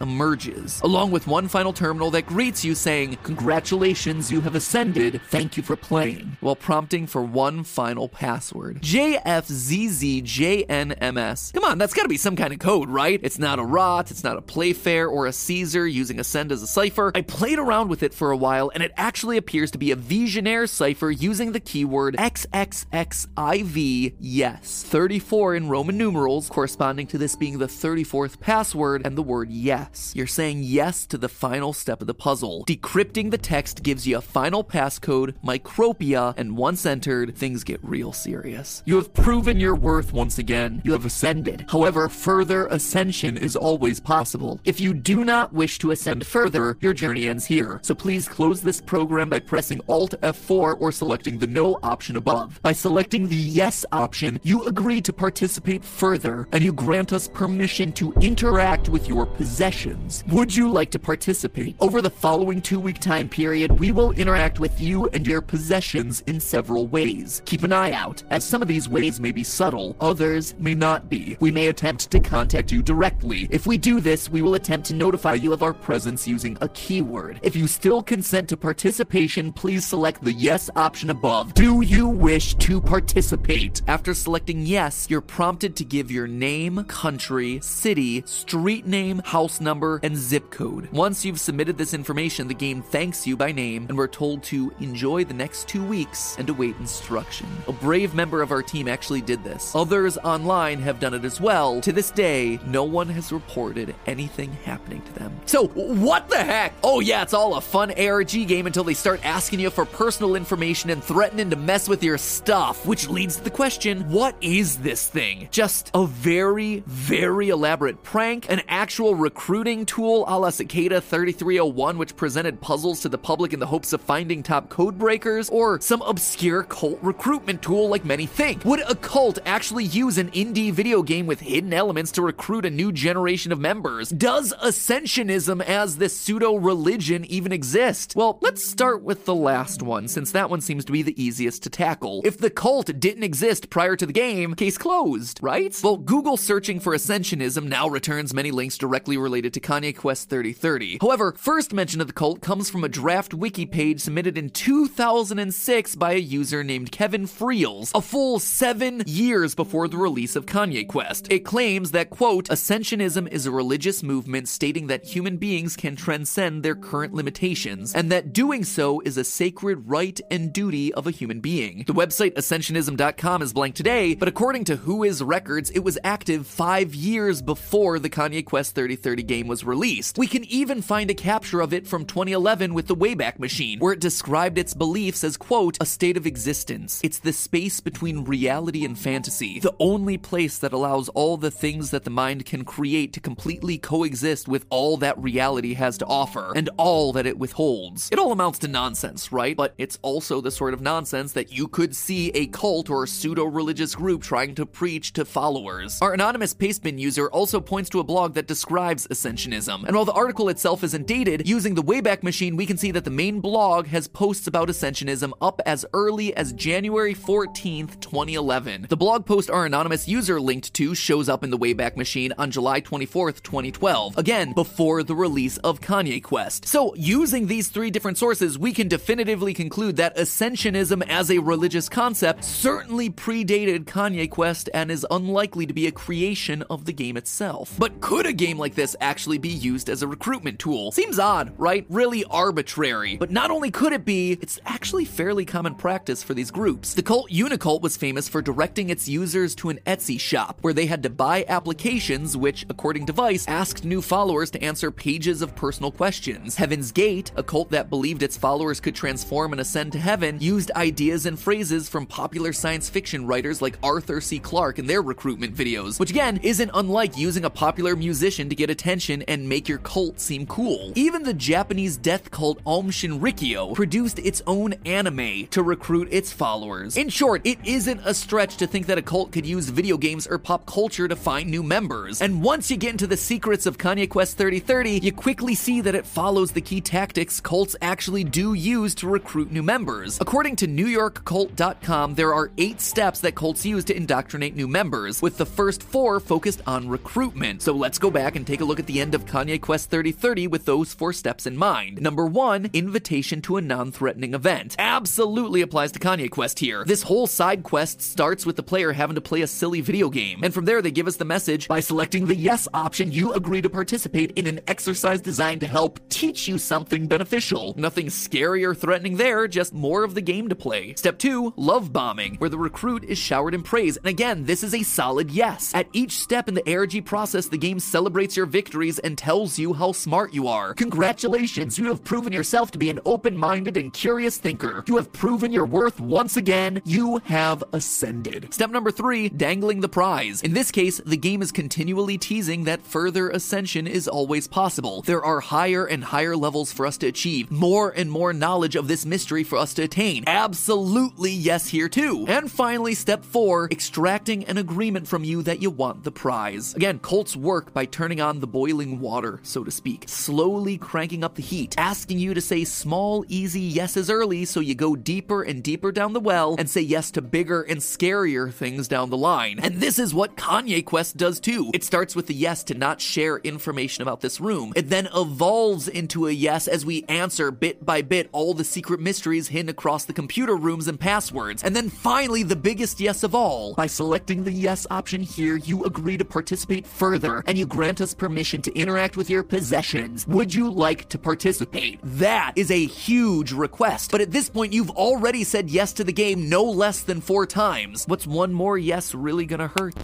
emerges, 0.00 0.80
along 0.82 1.10
with 1.10 1.26
one 1.26 1.48
final 1.48 1.72
terminal 1.72 2.10
that 2.10 2.26
greets 2.26 2.64
you 2.64 2.74
saying, 2.74 3.16
Congratulations, 3.22 4.30
you 4.30 4.40
have 4.42 4.54
ascended. 4.54 5.20
Thank 5.28 5.56
you 5.56 5.62
for 5.62 5.76
playing. 5.76 6.36
while 6.40 6.56
prompting 6.56 7.06
for 7.06 7.22
one 7.22 7.64
final 7.64 8.08
password. 8.08 8.80
JFZZJNMS. 8.82 11.52
Come 11.54 11.64
on, 11.64 11.78
that's 11.78 11.94
gotta 11.94 12.08
be 12.08 12.16
some 12.16 12.36
kind 12.36 12.52
of 12.52 12.58
code, 12.58 12.88
right? 12.88 13.20
It's 13.22 13.38
not 13.38 13.58
a 13.58 13.64
ROT, 13.64 14.10
it's 14.10 14.24
not 14.24 14.36
a 14.36 14.42
Playfair 14.42 15.08
or 15.08 15.26
a 15.26 15.32
Caesar 15.32 15.86
using 15.86 16.18
Ascend 16.20 16.52
as 16.52 16.62
a 16.62 16.66
cipher. 16.66 17.12
I 17.14 17.22
played 17.22 17.58
around 17.58 17.88
with 17.88 18.02
it 18.02 18.14
for 18.14 18.30
a 18.30 18.36
while, 18.36 18.70
and 18.74 18.82
it 18.82 18.92
actually 18.96 19.36
appears 19.36 19.70
to 19.72 19.78
be 19.78 19.90
a 19.90 19.96
Vigenère 19.96 20.68
cipher 20.68 21.10
using 21.14 21.52
the 21.52 21.60
keyword 21.60 22.16
XXXIV 22.16 24.14
yes. 24.18 24.82
34 24.82 25.54
in 25.56 25.68
Roman 25.68 25.96
numerals, 25.96 26.48
corresponding 26.48 27.06
to 27.08 27.18
this 27.18 27.36
being 27.36 27.58
the 27.58 27.66
34th 27.66 28.40
password 28.40 29.02
and 29.04 29.16
the 29.16 29.22
word 29.22 29.50
yes. 29.50 30.12
You're 30.14 30.26
saying 30.26 30.62
yes 30.62 31.06
to 31.06 31.18
the 31.18 31.28
final 31.28 31.72
step 31.72 32.00
of 32.00 32.06
the 32.06 32.14
puzzle. 32.14 32.64
Decrypting 32.66 33.30
the 33.30 33.38
text 33.38 33.82
gives 33.82 34.06
you 34.06 34.18
a 34.18 34.20
final 34.20 34.64
passcode, 34.64 35.34
Micropia, 35.44 36.34
and 36.36 36.56
once 36.56 36.86
entered, 36.86 37.36
things 37.36 37.64
get 37.64 37.82
real 37.82 38.12
serious. 38.12 38.82
You 38.86 38.96
have 38.96 39.14
proven 39.14 39.60
your 39.60 39.74
worth 39.74 40.12
once 40.12 40.38
again. 40.38 40.82
You 40.84 40.92
have 40.92 41.04
ascended. 41.04 41.66
However, 41.70 42.08
further 42.08 42.66
ascension 42.66 43.36
is 43.36 43.56
always 43.56 44.00
possible. 44.00 44.60
If 44.64 44.80
you 44.80 44.94
do 44.94 45.24
not 45.24 45.52
wish 45.52 45.78
to 45.78 45.90
ascend 45.90 46.26
further, 46.26 46.76
your 46.80 46.94
journey 46.94 47.28
ends 47.28 47.46
here. 47.46 47.80
So 47.82 47.94
please 47.94 48.28
close 48.28 48.62
this 48.62 48.80
program 48.80 49.28
by 49.28 49.40
pressing 49.40 49.80
Alt 49.88 50.14
F4 50.22 50.80
or 50.80 50.92
selecting 51.04 51.36
the 51.38 51.46
No 51.46 51.78
option 51.82 52.16
above. 52.16 52.58
By 52.62 52.72
selecting 52.72 53.28
the 53.28 53.36
Yes 53.36 53.84
option, 53.92 54.40
you 54.42 54.64
agree 54.64 55.02
to 55.02 55.12
participate 55.12 55.84
further 55.84 56.48
and 56.52 56.64
you 56.64 56.72
grant 56.72 57.12
us 57.12 57.28
permission 57.28 57.92
to 57.92 58.14
interact 58.22 58.88
with 58.88 59.06
your 59.06 59.26
possessions. 59.26 60.24
Would 60.28 60.56
you 60.56 60.70
like 60.70 60.90
to 60.92 60.98
participate? 60.98 61.76
Over 61.78 62.00
the 62.00 62.08
following 62.08 62.62
two 62.62 62.80
week 62.80 63.00
time 63.00 63.28
period, 63.28 63.78
we 63.78 63.92
will 63.92 64.12
interact 64.12 64.60
with 64.60 64.80
you 64.80 65.06
and 65.08 65.26
your 65.26 65.42
possessions 65.42 66.22
in 66.22 66.40
several 66.40 66.86
ways. 66.86 67.42
Keep 67.44 67.64
an 67.64 67.74
eye 67.74 67.92
out, 67.92 68.22
as 68.30 68.42
some 68.42 68.62
of 68.62 68.68
these 68.68 68.88
ways 68.88 69.20
may 69.20 69.30
be 69.30 69.44
subtle, 69.44 69.96
others 70.00 70.54
may 70.58 70.74
not 70.74 71.10
be. 71.10 71.36
We 71.38 71.50
may 71.50 71.66
attempt 71.66 72.10
to 72.12 72.18
contact 72.18 72.72
you 72.72 72.82
directly. 72.82 73.46
If 73.50 73.66
we 73.66 73.76
do 73.76 74.00
this, 74.00 74.30
we 74.30 74.40
will 74.40 74.54
attempt 74.54 74.86
to 74.86 74.94
notify 74.94 75.34
you 75.34 75.52
of 75.52 75.62
our 75.62 75.74
presence 75.74 76.26
using 76.26 76.56
a 76.62 76.68
keyword. 76.68 77.40
If 77.42 77.54
you 77.54 77.66
still 77.66 78.02
consent 78.02 78.48
to 78.48 78.56
participation, 78.56 79.52
please 79.52 79.84
select 79.84 80.24
the 80.24 80.32
Yes 80.32 80.70
option 80.74 80.93
above. 81.02 81.54
Do 81.54 81.80
you 81.80 82.06
wish 82.06 82.54
to 82.54 82.80
participate? 82.80 83.82
After 83.88 84.14
selecting 84.14 84.64
yes, 84.64 85.08
you're 85.10 85.20
prompted 85.20 85.74
to 85.76 85.84
give 85.84 86.10
your 86.10 86.28
name, 86.28 86.84
country, 86.84 87.58
city, 87.62 88.22
street 88.26 88.86
name, 88.86 89.20
house 89.24 89.60
number, 89.60 89.98
and 90.02 90.16
zip 90.16 90.50
code. 90.50 90.88
Once 90.92 91.24
you've 91.24 91.40
submitted 91.40 91.76
this 91.76 91.94
information, 91.94 92.46
the 92.46 92.54
game 92.54 92.80
thanks 92.80 93.26
you 93.26 93.36
by 93.36 93.50
name, 93.50 93.86
and 93.88 93.98
we're 93.98 94.06
told 94.06 94.42
to 94.44 94.72
enjoy 94.80 95.24
the 95.24 95.34
next 95.34 95.66
two 95.68 95.84
weeks 95.84 96.36
and 96.38 96.48
await 96.48 96.76
instruction. 96.76 97.46
A 97.66 97.72
brave 97.72 98.14
member 98.14 98.40
of 98.40 98.52
our 98.52 98.62
team 98.62 98.86
actually 98.86 99.20
did 99.20 99.42
this. 99.42 99.74
Others 99.74 100.16
online 100.18 100.78
have 100.80 101.00
done 101.00 101.14
it 101.14 101.24
as 101.24 101.40
well. 101.40 101.80
To 101.80 101.92
this 101.92 102.10
day, 102.10 102.60
no 102.66 102.84
one 102.84 103.08
has 103.08 103.32
reported 103.32 103.94
anything 104.06 104.52
happening 104.64 105.02
to 105.02 105.12
them. 105.14 105.36
So, 105.46 105.66
what 105.66 106.28
the 106.28 106.42
heck? 106.42 106.74
Oh, 106.84 107.00
yeah, 107.00 107.22
it's 107.22 107.34
all 107.34 107.56
a 107.56 107.60
fun 107.60 107.92
ARG 107.98 108.30
game 108.46 108.66
until 108.66 108.84
they 108.84 108.94
start 108.94 109.24
asking 109.24 109.60
you 109.60 109.70
for 109.70 109.84
personal 109.84 110.36
information 110.36 110.83
and 110.90 111.02
threatening 111.02 111.50
to 111.50 111.56
mess 111.56 111.88
with 111.88 112.02
your 112.02 112.18
stuff, 112.18 112.84
which 112.86 113.08
leads 113.08 113.36
to 113.36 113.44
the 113.44 113.50
question 113.50 114.08
what 114.10 114.36
is 114.40 114.78
this 114.78 115.08
thing? 115.08 115.48
Just 115.50 115.90
a 115.94 116.06
very, 116.06 116.82
very 116.86 117.50
elaborate 117.50 118.02
prank? 118.02 118.50
An 118.50 118.62
actual 118.68 119.14
recruiting 119.14 119.86
tool 119.86 120.24
a 120.26 120.38
la 120.38 120.50
Cicada 120.50 121.00
3301, 121.00 121.98
which 121.98 122.16
presented 122.16 122.60
puzzles 122.60 123.00
to 123.00 123.08
the 123.08 123.18
public 123.18 123.52
in 123.52 123.60
the 123.60 123.66
hopes 123.66 123.92
of 123.92 124.00
finding 124.00 124.42
top 124.42 124.68
code 124.68 124.98
breakers? 124.98 125.48
Or 125.50 125.80
some 125.80 126.02
obscure 126.02 126.64
cult 126.64 126.98
recruitment 127.02 127.62
tool 127.62 127.88
like 127.88 128.04
many 128.04 128.26
think? 128.26 128.64
Would 128.64 128.80
a 128.88 128.94
cult 128.94 129.38
actually 129.46 129.84
use 129.84 130.18
an 130.18 130.30
indie 130.32 130.72
video 130.72 131.02
game 131.02 131.26
with 131.26 131.40
hidden 131.40 131.72
elements 131.72 132.12
to 132.12 132.22
recruit 132.22 132.66
a 132.66 132.70
new 132.70 132.92
generation 132.92 133.52
of 133.52 133.60
members? 133.60 134.10
Does 134.10 134.52
Ascensionism 134.62 135.62
as 135.64 135.96
this 135.96 136.16
pseudo 136.16 136.56
religion 136.56 137.24
even 137.26 137.52
exist? 137.52 138.14
Well, 138.16 138.38
let's 138.40 138.66
start 138.66 139.02
with 139.02 139.24
the 139.24 139.34
last 139.34 139.82
one, 139.82 140.08
since 140.08 140.32
that 140.32 140.50
one 140.50 140.60
seems 140.60 140.73
to 140.82 140.92
be 140.92 141.02
the 141.02 141.22
easiest 141.22 141.62
to 141.64 141.70
tackle. 141.70 142.22
If 142.24 142.38
the 142.38 142.50
cult 142.50 142.98
didn't 142.98 143.22
exist 143.22 143.70
prior 143.70 143.96
to 143.96 144.06
the 144.06 144.12
game, 144.12 144.54
case 144.54 144.78
closed, 144.78 145.40
right? 145.42 145.78
Well, 145.84 145.98
Google 145.98 146.36
searching 146.36 146.80
for 146.80 146.94
Ascensionism 146.94 147.64
now 147.64 147.88
returns 147.88 148.32
many 148.32 148.50
links 148.50 148.78
directly 148.78 149.16
related 149.16 149.52
to 149.54 149.60
Kanye 149.60 149.96
Quest 149.96 150.30
3030. 150.30 150.98
However, 151.00 151.34
first 151.36 151.72
mention 151.72 152.00
of 152.00 152.06
the 152.06 152.12
cult 152.12 152.40
comes 152.40 152.70
from 152.70 152.82
a 152.82 152.88
draft 152.88 153.34
wiki 153.34 153.66
page 153.66 154.00
submitted 154.00 154.38
in 154.38 154.50
2006 154.50 155.96
by 155.96 156.12
a 156.12 156.18
user 156.18 156.64
named 156.64 156.90
Kevin 156.90 157.26
Freels, 157.26 157.92
a 157.94 158.00
full 158.00 158.38
seven 158.38 159.02
years 159.06 159.54
before 159.54 159.86
the 159.86 159.98
release 159.98 160.34
of 160.36 160.46
Kanye 160.46 160.88
Quest. 160.88 161.30
It 161.30 161.44
claims 161.44 161.90
that, 161.90 162.10
quote, 162.10 162.48
Ascensionism 162.48 163.28
is 163.28 163.44
a 163.44 163.50
religious 163.50 164.02
movement 164.02 164.48
stating 164.48 164.86
that 164.86 165.04
human 165.04 165.36
beings 165.36 165.76
can 165.76 165.96
transcend 165.96 166.62
their 166.62 166.74
current 166.74 167.12
limitations, 167.12 167.94
and 167.94 168.10
that 168.10 168.32
doing 168.32 168.64
so 168.64 169.00
is 169.00 169.18
a 169.18 169.24
sacred 169.24 169.88
right 169.88 170.20
and 170.30 170.52
duty 170.52 170.63
of 170.94 171.06
a 171.06 171.10
human 171.10 171.40
being. 171.40 171.84
The 171.86 171.92
website 171.92 172.34
ascensionism.com 172.34 173.42
is 173.42 173.52
blank 173.52 173.74
today, 173.74 174.14
but 174.14 174.28
according 174.28 174.64
to 174.64 174.76
Whois 174.76 175.22
records, 175.24 175.70
it 175.70 175.80
was 175.80 175.98
active 176.02 176.46
five 176.46 176.94
years 176.94 177.42
before 177.42 177.98
the 177.98 178.10
Kanye 178.10 178.44
Quest 178.44 178.74
3030 178.74 179.22
game 179.22 179.46
was 179.46 179.64
released. 179.64 180.18
We 180.18 180.26
can 180.26 180.44
even 180.44 180.82
find 180.82 181.10
a 181.10 181.14
capture 181.14 181.60
of 181.60 181.72
it 181.72 181.86
from 181.86 182.06
2011 182.06 182.74
with 182.74 182.86
the 182.86 182.96
Wayback 182.96 183.38
Machine, 183.38 183.78
where 183.78 183.92
it 183.92 184.00
described 184.00 184.58
its 184.58 184.74
beliefs 184.74 185.24
as, 185.24 185.36
quote, 185.36 185.76
a 185.80 185.86
state 185.86 186.16
of 186.16 186.26
existence. 186.26 187.00
It's 187.04 187.18
the 187.18 187.32
space 187.32 187.80
between 187.80 188.24
reality 188.24 188.84
and 188.84 188.98
fantasy, 188.98 189.60
the 189.60 189.74
only 189.78 190.18
place 190.18 190.58
that 190.58 190.72
allows 190.72 191.08
all 191.10 191.36
the 191.36 191.50
things 191.50 191.90
that 191.90 192.04
the 192.04 192.10
mind 192.10 192.46
can 192.46 192.64
create 192.64 193.12
to 193.12 193.20
completely 193.20 193.78
coexist 193.78 194.48
with 194.48 194.64
all 194.70 194.96
that 194.98 195.18
reality 195.18 195.74
has 195.74 195.98
to 195.98 196.06
offer, 196.06 196.52
and 196.56 196.70
all 196.76 197.12
that 197.12 197.26
it 197.26 197.38
withholds. 197.38 198.08
It 198.10 198.18
all 198.18 198.32
amounts 198.32 198.60
to 198.60 198.68
nonsense, 198.68 199.32
right? 199.32 199.56
But 199.56 199.74
it's 199.78 199.98
also 200.02 200.40
the 200.40 200.50
sort 200.54 200.74
of 200.74 200.80
nonsense 200.80 201.32
that 201.32 201.52
you 201.52 201.68
could 201.68 201.94
see 201.94 202.30
a 202.30 202.46
cult 202.46 202.90
or 202.90 203.06
pseudo 203.06 203.44
religious 203.44 203.94
group 203.94 204.22
trying 204.22 204.54
to 204.54 204.66
preach 204.66 205.12
to 205.14 205.24
followers. 205.24 206.00
Our 206.00 206.14
anonymous 206.14 206.54
pastebin 206.54 206.98
user 206.98 207.28
also 207.30 207.60
points 207.60 207.90
to 207.90 208.00
a 208.00 208.04
blog 208.04 208.34
that 208.34 208.46
describes 208.46 209.06
Ascensionism, 209.08 209.84
and 209.84 209.96
while 209.96 210.04
the 210.04 210.12
article 210.12 210.48
itself 210.48 210.84
isn't 210.84 211.06
dated, 211.06 211.48
using 211.48 211.74
the 211.74 211.82
Wayback 211.82 212.22
Machine, 212.22 212.56
we 212.56 212.66
can 212.66 212.78
see 212.78 212.90
that 212.92 213.04
the 213.04 213.10
main 213.10 213.40
blog 213.40 213.88
has 213.88 214.08
posts 214.08 214.46
about 214.46 214.68
Ascensionism 214.68 215.32
up 215.42 215.60
as 215.66 215.84
early 215.92 216.36
as 216.36 216.52
January 216.52 217.14
14th, 217.14 218.00
2011. 218.00 218.86
The 218.88 218.96
blog 218.96 219.26
post 219.26 219.50
our 219.50 219.66
anonymous 219.66 220.08
user 220.08 220.40
linked 220.40 220.72
to 220.74 220.94
shows 220.94 221.28
up 221.28 221.42
in 221.44 221.50
the 221.50 221.58
Wayback 221.58 221.96
Machine 221.96 222.32
on 222.38 222.50
July 222.50 222.80
24th, 222.80 223.42
2012, 223.42 224.16
again, 224.18 224.52
before 224.52 225.02
the 225.02 225.14
release 225.14 225.56
of 225.58 225.80
Kanye 225.80 226.22
Quest. 226.22 226.66
So, 226.66 226.94
using 226.94 227.46
these 227.46 227.68
three 227.68 227.90
different 227.90 228.18
sources, 228.18 228.58
we 228.58 228.72
can 228.72 228.88
definitively 228.88 229.54
conclude 229.54 229.96
that 229.96 230.16
Ascensionism 230.16 230.43
as 230.44 231.30
a 231.30 231.38
religious 231.38 231.88
concept 231.88 232.44
certainly 232.44 233.08
predated 233.08 233.84
Kanye 233.84 234.28
Quest 234.30 234.68
and 234.74 234.90
is 234.90 235.06
unlikely 235.10 235.64
to 235.64 235.72
be 235.72 235.86
a 235.86 235.92
creation 235.92 236.62
of 236.68 236.84
the 236.84 236.92
game 236.92 237.16
itself. 237.16 237.74
But 237.78 238.02
could 238.02 238.26
a 238.26 238.32
game 238.32 238.58
like 238.58 238.74
this 238.74 238.94
actually 239.00 239.38
be 239.38 239.48
used 239.48 239.88
as 239.88 240.02
a 240.02 240.06
recruitment 240.06 240.58
tool? 240.58 240.92
Seems 240.92 241.18
odd, 241.18 241.54
right? 241.56 241.86
Really 241.88 242.24
arbitrary. 242.24 243.16
But 243.16 243.30
not 243.30 243.50
only 243.50 243.70
could 243.70 243.94
it 243.94 244.04
be, 244.04 244.32
it's 244.32 244.60
actually 244.66 245.06
fairly 245.06 245.46
common 245.46 245.76
practice 245.76 246.22
for 246.22 246.34
these 246.34 246.50
groups. 246.50 246.92
The 246.92 247.02
cult 247.02 247.30
Unicult 247.30 247.80
was 247.80 247.96
famous 247.96 248.28
for 248.28 248.42
directing 248.42 248.90
its 248.90 249.08
users 249.08 249.54
to 249.56 249.70
an 249.70 249.80
Etsy 249.86 250.20
shop 250.20 250.58
where 250.60 250.74
they 250.74 250.86
had 250.86 251.02
to 251.04 251.10
buy 251.10 251.46
applications 251.48 252.36
which, 252.36 252.66
according 252.68 253.06
to 253.06 253.14
Vice, 253.14 253.48
asked 253.48 253.86
new 253.86 254.02
followers 254.02 254.50
to 254.50 254.62
answer 254.62 254.90
pages 254.90 255.40
of 255.40 255.56
personal 255.56 255.90
questions. 255.90 256.56
Heaven's 256.56 256.92
Gate, 256.92 257.32
a 257.36 257.42
cult 257.42 257.70
that 257.70 257.88
believed 257.88 258.22
its 258.22 258.36
followers 258.36 258.78
could 258.78 258.94
transform 258.94 259.52
and 259.52 259.60
ascend 259.60 259.92
to 259.92 259.98
heaven, 259.98 260.23
used 260.32 260.70
ideas 260.72 261.26
and 261.26 261.38
phrases 261.38 261.88
from 261.88 262.06
popular 262.06 262.52
science 262.52 262.88
fiction 262.88 263.26
writers 263.26 263.60
like 263.60 263.78
Arthur 263.82 264.20
C. 264.20 264.38
Clarke 264.38 264.78
in 264.78 264.86
their 264.86 265.02
recruitment 265.02 265.54
videos, 265.54 266.00
which 266.00 266.10
again 266.10 266.38
isn't 266.42 266.70
unlike 266.72 267.18
using 267.18 267.44
a 267.44 267.50
popular 267.50 267.94
musician 267.94 268.48
to 268.48 268.54
get 268.54 268.70
attention 268.70 269.22
and 269.28 269.46
make 269.48 269.68
your 269.68 269.78
cult 269.78 270.18
seem 270.18 270.46
cool. 270.46 270.92
Even 270.94 271.24
the 271.24 271.34
Japanese 271.34 271.98
death 271.98 272.30
cult 272.30 272.58
Aum 272.64 272.90
Shinrikyo 272.90 273.74
produced 273.74 274.18
its 274.18 274.40
own 274.46 274.74
anime 274.86 275.46
to 275.48 275.62
recruit 275.62 276.08
its 276.10 276.32
followers. 276.32 276.96
In 276.96 277.10
short, 277.10 277.42
it 277.44 277.58
isn't 277.64 278.00
a 278.04 278.14
stretch 278.14 278.56
to 278.56 278.66
think 278.66 278.86
that 278.86 278.98
a 278.98 279.02
cult 279.02 279.30
could 279.30 279.44
use 279.44 279.68
video 279.68 279.98
games 279.98 280.26
or 280.26 280.38
pop 280.38 280.64
culture 280.64 281.06
to 281.06 281.16
find 281.16 281.50
new 281.50 281.62
members. 281.62 282.22
And 282.22 282.42
once 282.42 282.70
you 282.70 282.78
get 282.78 282.92
into 282.92 283.06
the 283.06 283.16
secrets 283.16 283.66
of 283.66 283.76
Kanye 283.76 284.08
Quest 284.08 284.38
3030, 284.38 285.00
you 285.00 285.12
quickly 285.12 285.54
see 285.54 285.82
that 285.82 285.94
it 285.94 286.06
follows 286.06 286.52
the 286.52 286.62
key 286.62 286.80
tactics 286.80 287.40
cults 287.40 287.76
actually 287.82 288.24
do 288.24 288.54
use 288.54 288.94
to 288.96 289.08
recruit 289.08 289.52
new 289.52 289.62
members. 289.62 290.13
According 290.20 290.56
to 290.56 290.68
NewYorkCult.com, 290.68 292.14
there 292.14 292.32
are 292.32 292.52
eight 292.56 292.80
steps 292.80 293.20
that 293.20 293.34
cults 293.34 293.66
use 293.66 293.84
to 293.84 293.96
indoctrinate 293.96 294.54
new 294.54 294.68
members, 294.68 295.20
with 295.20 295.38
the 295.38 295.46
first 295.46 295.82
four 295.82 296.20
focused 296.20 296.62
on 296.66 296.88
recruitment. 296.88 297.62
So 297.62 297.72
let's 297.72 297.98
go 297.98 298.10
back 298.10 298.36
and 298.36 298.46
take 298.46 298.60
a 298.60 298.64
look 298.64 298.78
at 298.78 298.86
the 298.86 299.00
end 299.00 299.14
of 299.14 299.26
Kanye 299.26 299.60
Quest 299.60 299.90
3030 299.90 300.46
with 300.46 300.66
those 300.66 300.94
four 300.94 301.12
steps 301.12 301.46
in 301.46 301.56
mind. 301.56 302.00
Number 302.00 302.26
one, 302.26 302.70
invitation 302.72 303.42
to 303.42 303.56
a 303.56 303.60
non 303.60 303.90
threatening 303.90 304.34
event. 304.34 304.76
Absolutely 304.78 305.62
applies 305.62 305.90
to 305.92 305.98
Kanye 305.98 306.30
Quest 306.30 306.60
here. 306.60 306.84
This 306.84 307.02
whole 307.02 307.26
side 307.26 307.64
quest 307.64 308.00
starts 308.00 308.46
with 308.46 308.54
the 308.54 308.62
player 308.62 308.92
having 308.92 309.16
to 309.16 309.20
play 309.20 309.42
a 309.42 309.46
silly 309.48 309.80
video 309.80 310.10
game, 310.10 310.44
and 310.44 310.54
from 310.54 310.64
there 310.64 310.80
they 310.80 310.92
give 310.92 311.08
us 311.08 311.16
the 311.16 311.24
message 311.24 311.66
By 311.66 311.80
selecting 311.80 312.26
the 312.26 312.36
yes 312.36 312.68
option, 312.72 313.10
you 313.10 313.32
agree 313.32 313.62
to 313.62 313.70
participate 313.70 314.30
in 314.32 314.46
an 314.46 314.60
exercise 314.68 315.20
designed 315.20 315.60
to 315.62 315.66
help 315.66 315.98
teach 316.08 316.46
you 316.46 316.58
something 316.58 317.08
beneficial. 317.08 317.74
Nothing 317.76 318.10
scary 318.10 318.64
or 318.64 318.74
threatening 318.74 319.16
there, 319.16 319.48
just 319.48 319.74
more 319.74 320.03
of 320.04 320.14
the 320.14 320.20
game 320.20 320.48
to 320.48 320.54
play. 320.54 320.94
Step 320.94 321.18
2, 321.18 321.54
love 321.56 321.92
bombing, 321.92 322.36
where 322.36 322.50
the 322.50 322.58
recruit 322.58 323.04
is 323.04 323.18
showered 323.18 323.54
in 323.54 323.62
praise. 323.62 323.96
And 323.96 324.06
again, 324.06 324.44
this 324.44 324.62
is 324.62 324.74
a 324.74 324.82
solid 324.82 325.30
yes. 325.30 325.74
At 325.74 325.88
each 325.92 326.18
step 326.18 326.48
in 326.48 326.54
the 326.54 326.74
ARG 326.74 327.04
process, 327.04 327.48
the 327.48 327.58
game 327.58 327.80
celebrates 327.80 328.36
your 328.36 328.46
victories 328.46 328.98
and 328.98 329.16
tells 329.16 329.58
you 329.58 329.72
how 329.72 329.92
smart 329.92 330.32
you 330.34 330.46
are. 330.48 330.74
Congratulations, 330.74 331.78
you 331.78 331.88
have 331.88 332.04
proven 332.04 332.32
yourself 332.32 332.70
to 332.72 332.78
be 332.78 332.90
an 332.90 333.00
open 333.04 333.36
minded 333.36 333.76
and 333.76 333.92
curious 333.92 334.36
thinker. 334.36 334.84
You 334.86 334.96
have 334.96 335.12
proven 335.12 335.52
your 335.52 335.66
worth 335.66 336.00
once 336.00 336.36
again. 336.36 336.82
You 336.84 337.18
have 337.24 337.64
ascended. 337.72 338.52
Step 338.52 338.70
number 338.70 338.90
3, 338.90 339.30
dangling 339.30 339.80
the 339.80 339.88
prize. 339.88 340.42
In 340.42 340.52
this 340.52 340.70
case, 340.70 341.00
the 341.04 341.16
game 341.16 341.42
is 341.42 341.52
continually 341.52 342.18
teasing 342.18 342.64
that 342.64 342.86
further 342.86 343.30
ascension 343.30 343.86
is 343.86 344.06
always 344.06 344.46
possible. 344.46 345.02
There 345.02 345.24
are 345.24 345.40
higher 345.40 345.86
and 345.86 346.04
higher 346.04 346.36
levels 346.36 346.72
for 346.72 346.86
us 346.86 346.98
to 346.98 347.06
achieve, 347.06 347.50
more 347.50 347.90
and 347.90 348.10
more 348.10 348.32
knowledge 348.32 348.76
of 348.76 348.88
this 348.88 349.06
mystery 349.06 349.44
for 349.44 349.56
us 349.56 349.72
to 349.74 349.82
attain. 349.82 349.93
Absolutely 350.26 351.30
yes 351.30 351.68
here 351.68 351.88
too. 351.88 352.24
And 352.26 352.50
finally, 352.50 352.94
step 352.94 353.24
4, 353.24 353.68
extracting 353.70 354.44
an 354.46 354.58
agreement 354.58 355.06
from 355.06 355.22
you 355.22 355.42
that 355.42 355.62
you 355.62 355.70
want 355.70 356.02
the 356.02 356.10
prize. 356.10 356.74
Again, 356.74 356.98
cults 356.98 357.36
work 357.36 357.72
by 357.72 357.84
turning 357.84 358.20
on 358.20 358.40
the 358.40 358.48
boiling 358.48 358.98
water, 358.98 359.38
so 359.44 359.62
to 359.62 359.70
speak, 359.70 360.08
slowly 360.08 360.78
cranking 360.78 361.22
up 361.22 361.36
the 361.36 361.42
heat, 361.42 361.76
asking 361.78 362.18
you 362.18 362.34
to 362.34 362.40
say 362.40 362.64
small, 362.64 363.24
easy 363.28 363.60
yeses 363.60 364.10
early 364.10 364.44
so 364.44 364.58
you 364.58 364.74
go 364.74 364.96
deeper 364.96 365.42
and 365.44 365.62
deeper 365.62 365.92
down 365.92 366.12
the 366.12 366.18
well 366.18 366.56
and 366.58 366.68
say 366.68 366.80
yes 366.80 367.12
to 367.12 367.22
bigger 367.22 367.62
and 367.62 367.78
scarier 367.78 368.52
things 368.52 368.88
down 368.88 369.10
the 369.10 369.16
line. 369.16 369.60
And 369.62 369.76
this 369.76 370.00
is 370.00 370.12
what 370.12 370.36
Kanye 370.36 370.84
Quest 370.84 371.16
does 371.16 371.38
too. 371.38 371.70
It 371.72 371.84
starts 371.84 372.16
with 372.16 372.26
the 372.26 372.34
yes 372.34 372.64
to 372.64 372.74
not 372.74 373.00
share 373.00 373.38
information 373.38 374.02
about 374.02 374.22
this 374.22 374.40
room. 374.40 374.72
It 374.74 374.90
then 374.90 375.08
evolves 375.14 375.86
into 375.86 376.26
a 376.26 376.32
yes 376.32 376.66
as 376.66 376.84
we 376.84 377.04
answer 377.04 377.52
bit 377.52 377.86
by 377.86 378.02
bit 378.02 378.28
all 378.32 378.54
the 378.54 378.64
secret 378.64 378.98
mysteries 378.98 379.46
hidden 379.46 379.68
across 379.68 379.83
the 379.84 380.14
computer 380.14 380.56
rooms 380.56 380.88
and 380.88 380.98
passwords. 380.98 381.62
And 381.62 381.76
then 381.76 381.90
finally, 381.90 382.42
the 382.42 382.56
biggest 382.56 383.00
yes 383.00 383.22
of 383.22 383.34
all. 383.34 383.74
By 383.74 383.86
selecting 383.86 384.44
the 384.44 384.50
yes 384.50 384.86
option 384.90 385.22
here, 385.22 385.56
you 385.56 385.84
agree 385.84 386.16
to 386.16 386.24
participate 386.24 386.86
further 386.86 387.44
and 387.46 387.58
you 387.58 387.66
grant 387.66 388.00
us 388.00 388.14
permission 388.14 388.62
to 388.62 388.74
interact 388.74 389.18
with 389.18 389.28
your 389.28 389.42
possessions. 389.42 390.26
Would 390.26 390.54
you 390.54 390.70
like 390.70 391.10
to 391.10 391.18
participate? 391.18 392.00
That 392.02 392.54
is 392.56 392.70
a 392.70 392.86
huge 392.86 393.52
request. 393.52 394.10
But 394.10 394.22
at 394.22 394.30
this 394.30 394.48
point, 394.48 394.72
you've 394.72 394.90
already 394.92 395.44
said 395.44 395.68
yes 395.68 395.92
to 395.94 396.04
the 396.04 396.12
game 396.12 396.48
no 396.48 396.64
less 396.64 397.02
than 397.02 397.20
four 397.20 397.44
times. 397.46 398.06
What's 398.06 398.26
one 398.26 398.54
more 398.54 398.78
yes 398.78 399.14
really 399.14 399.44
gonna 399.44 399.70
hurt? 399.76 399.94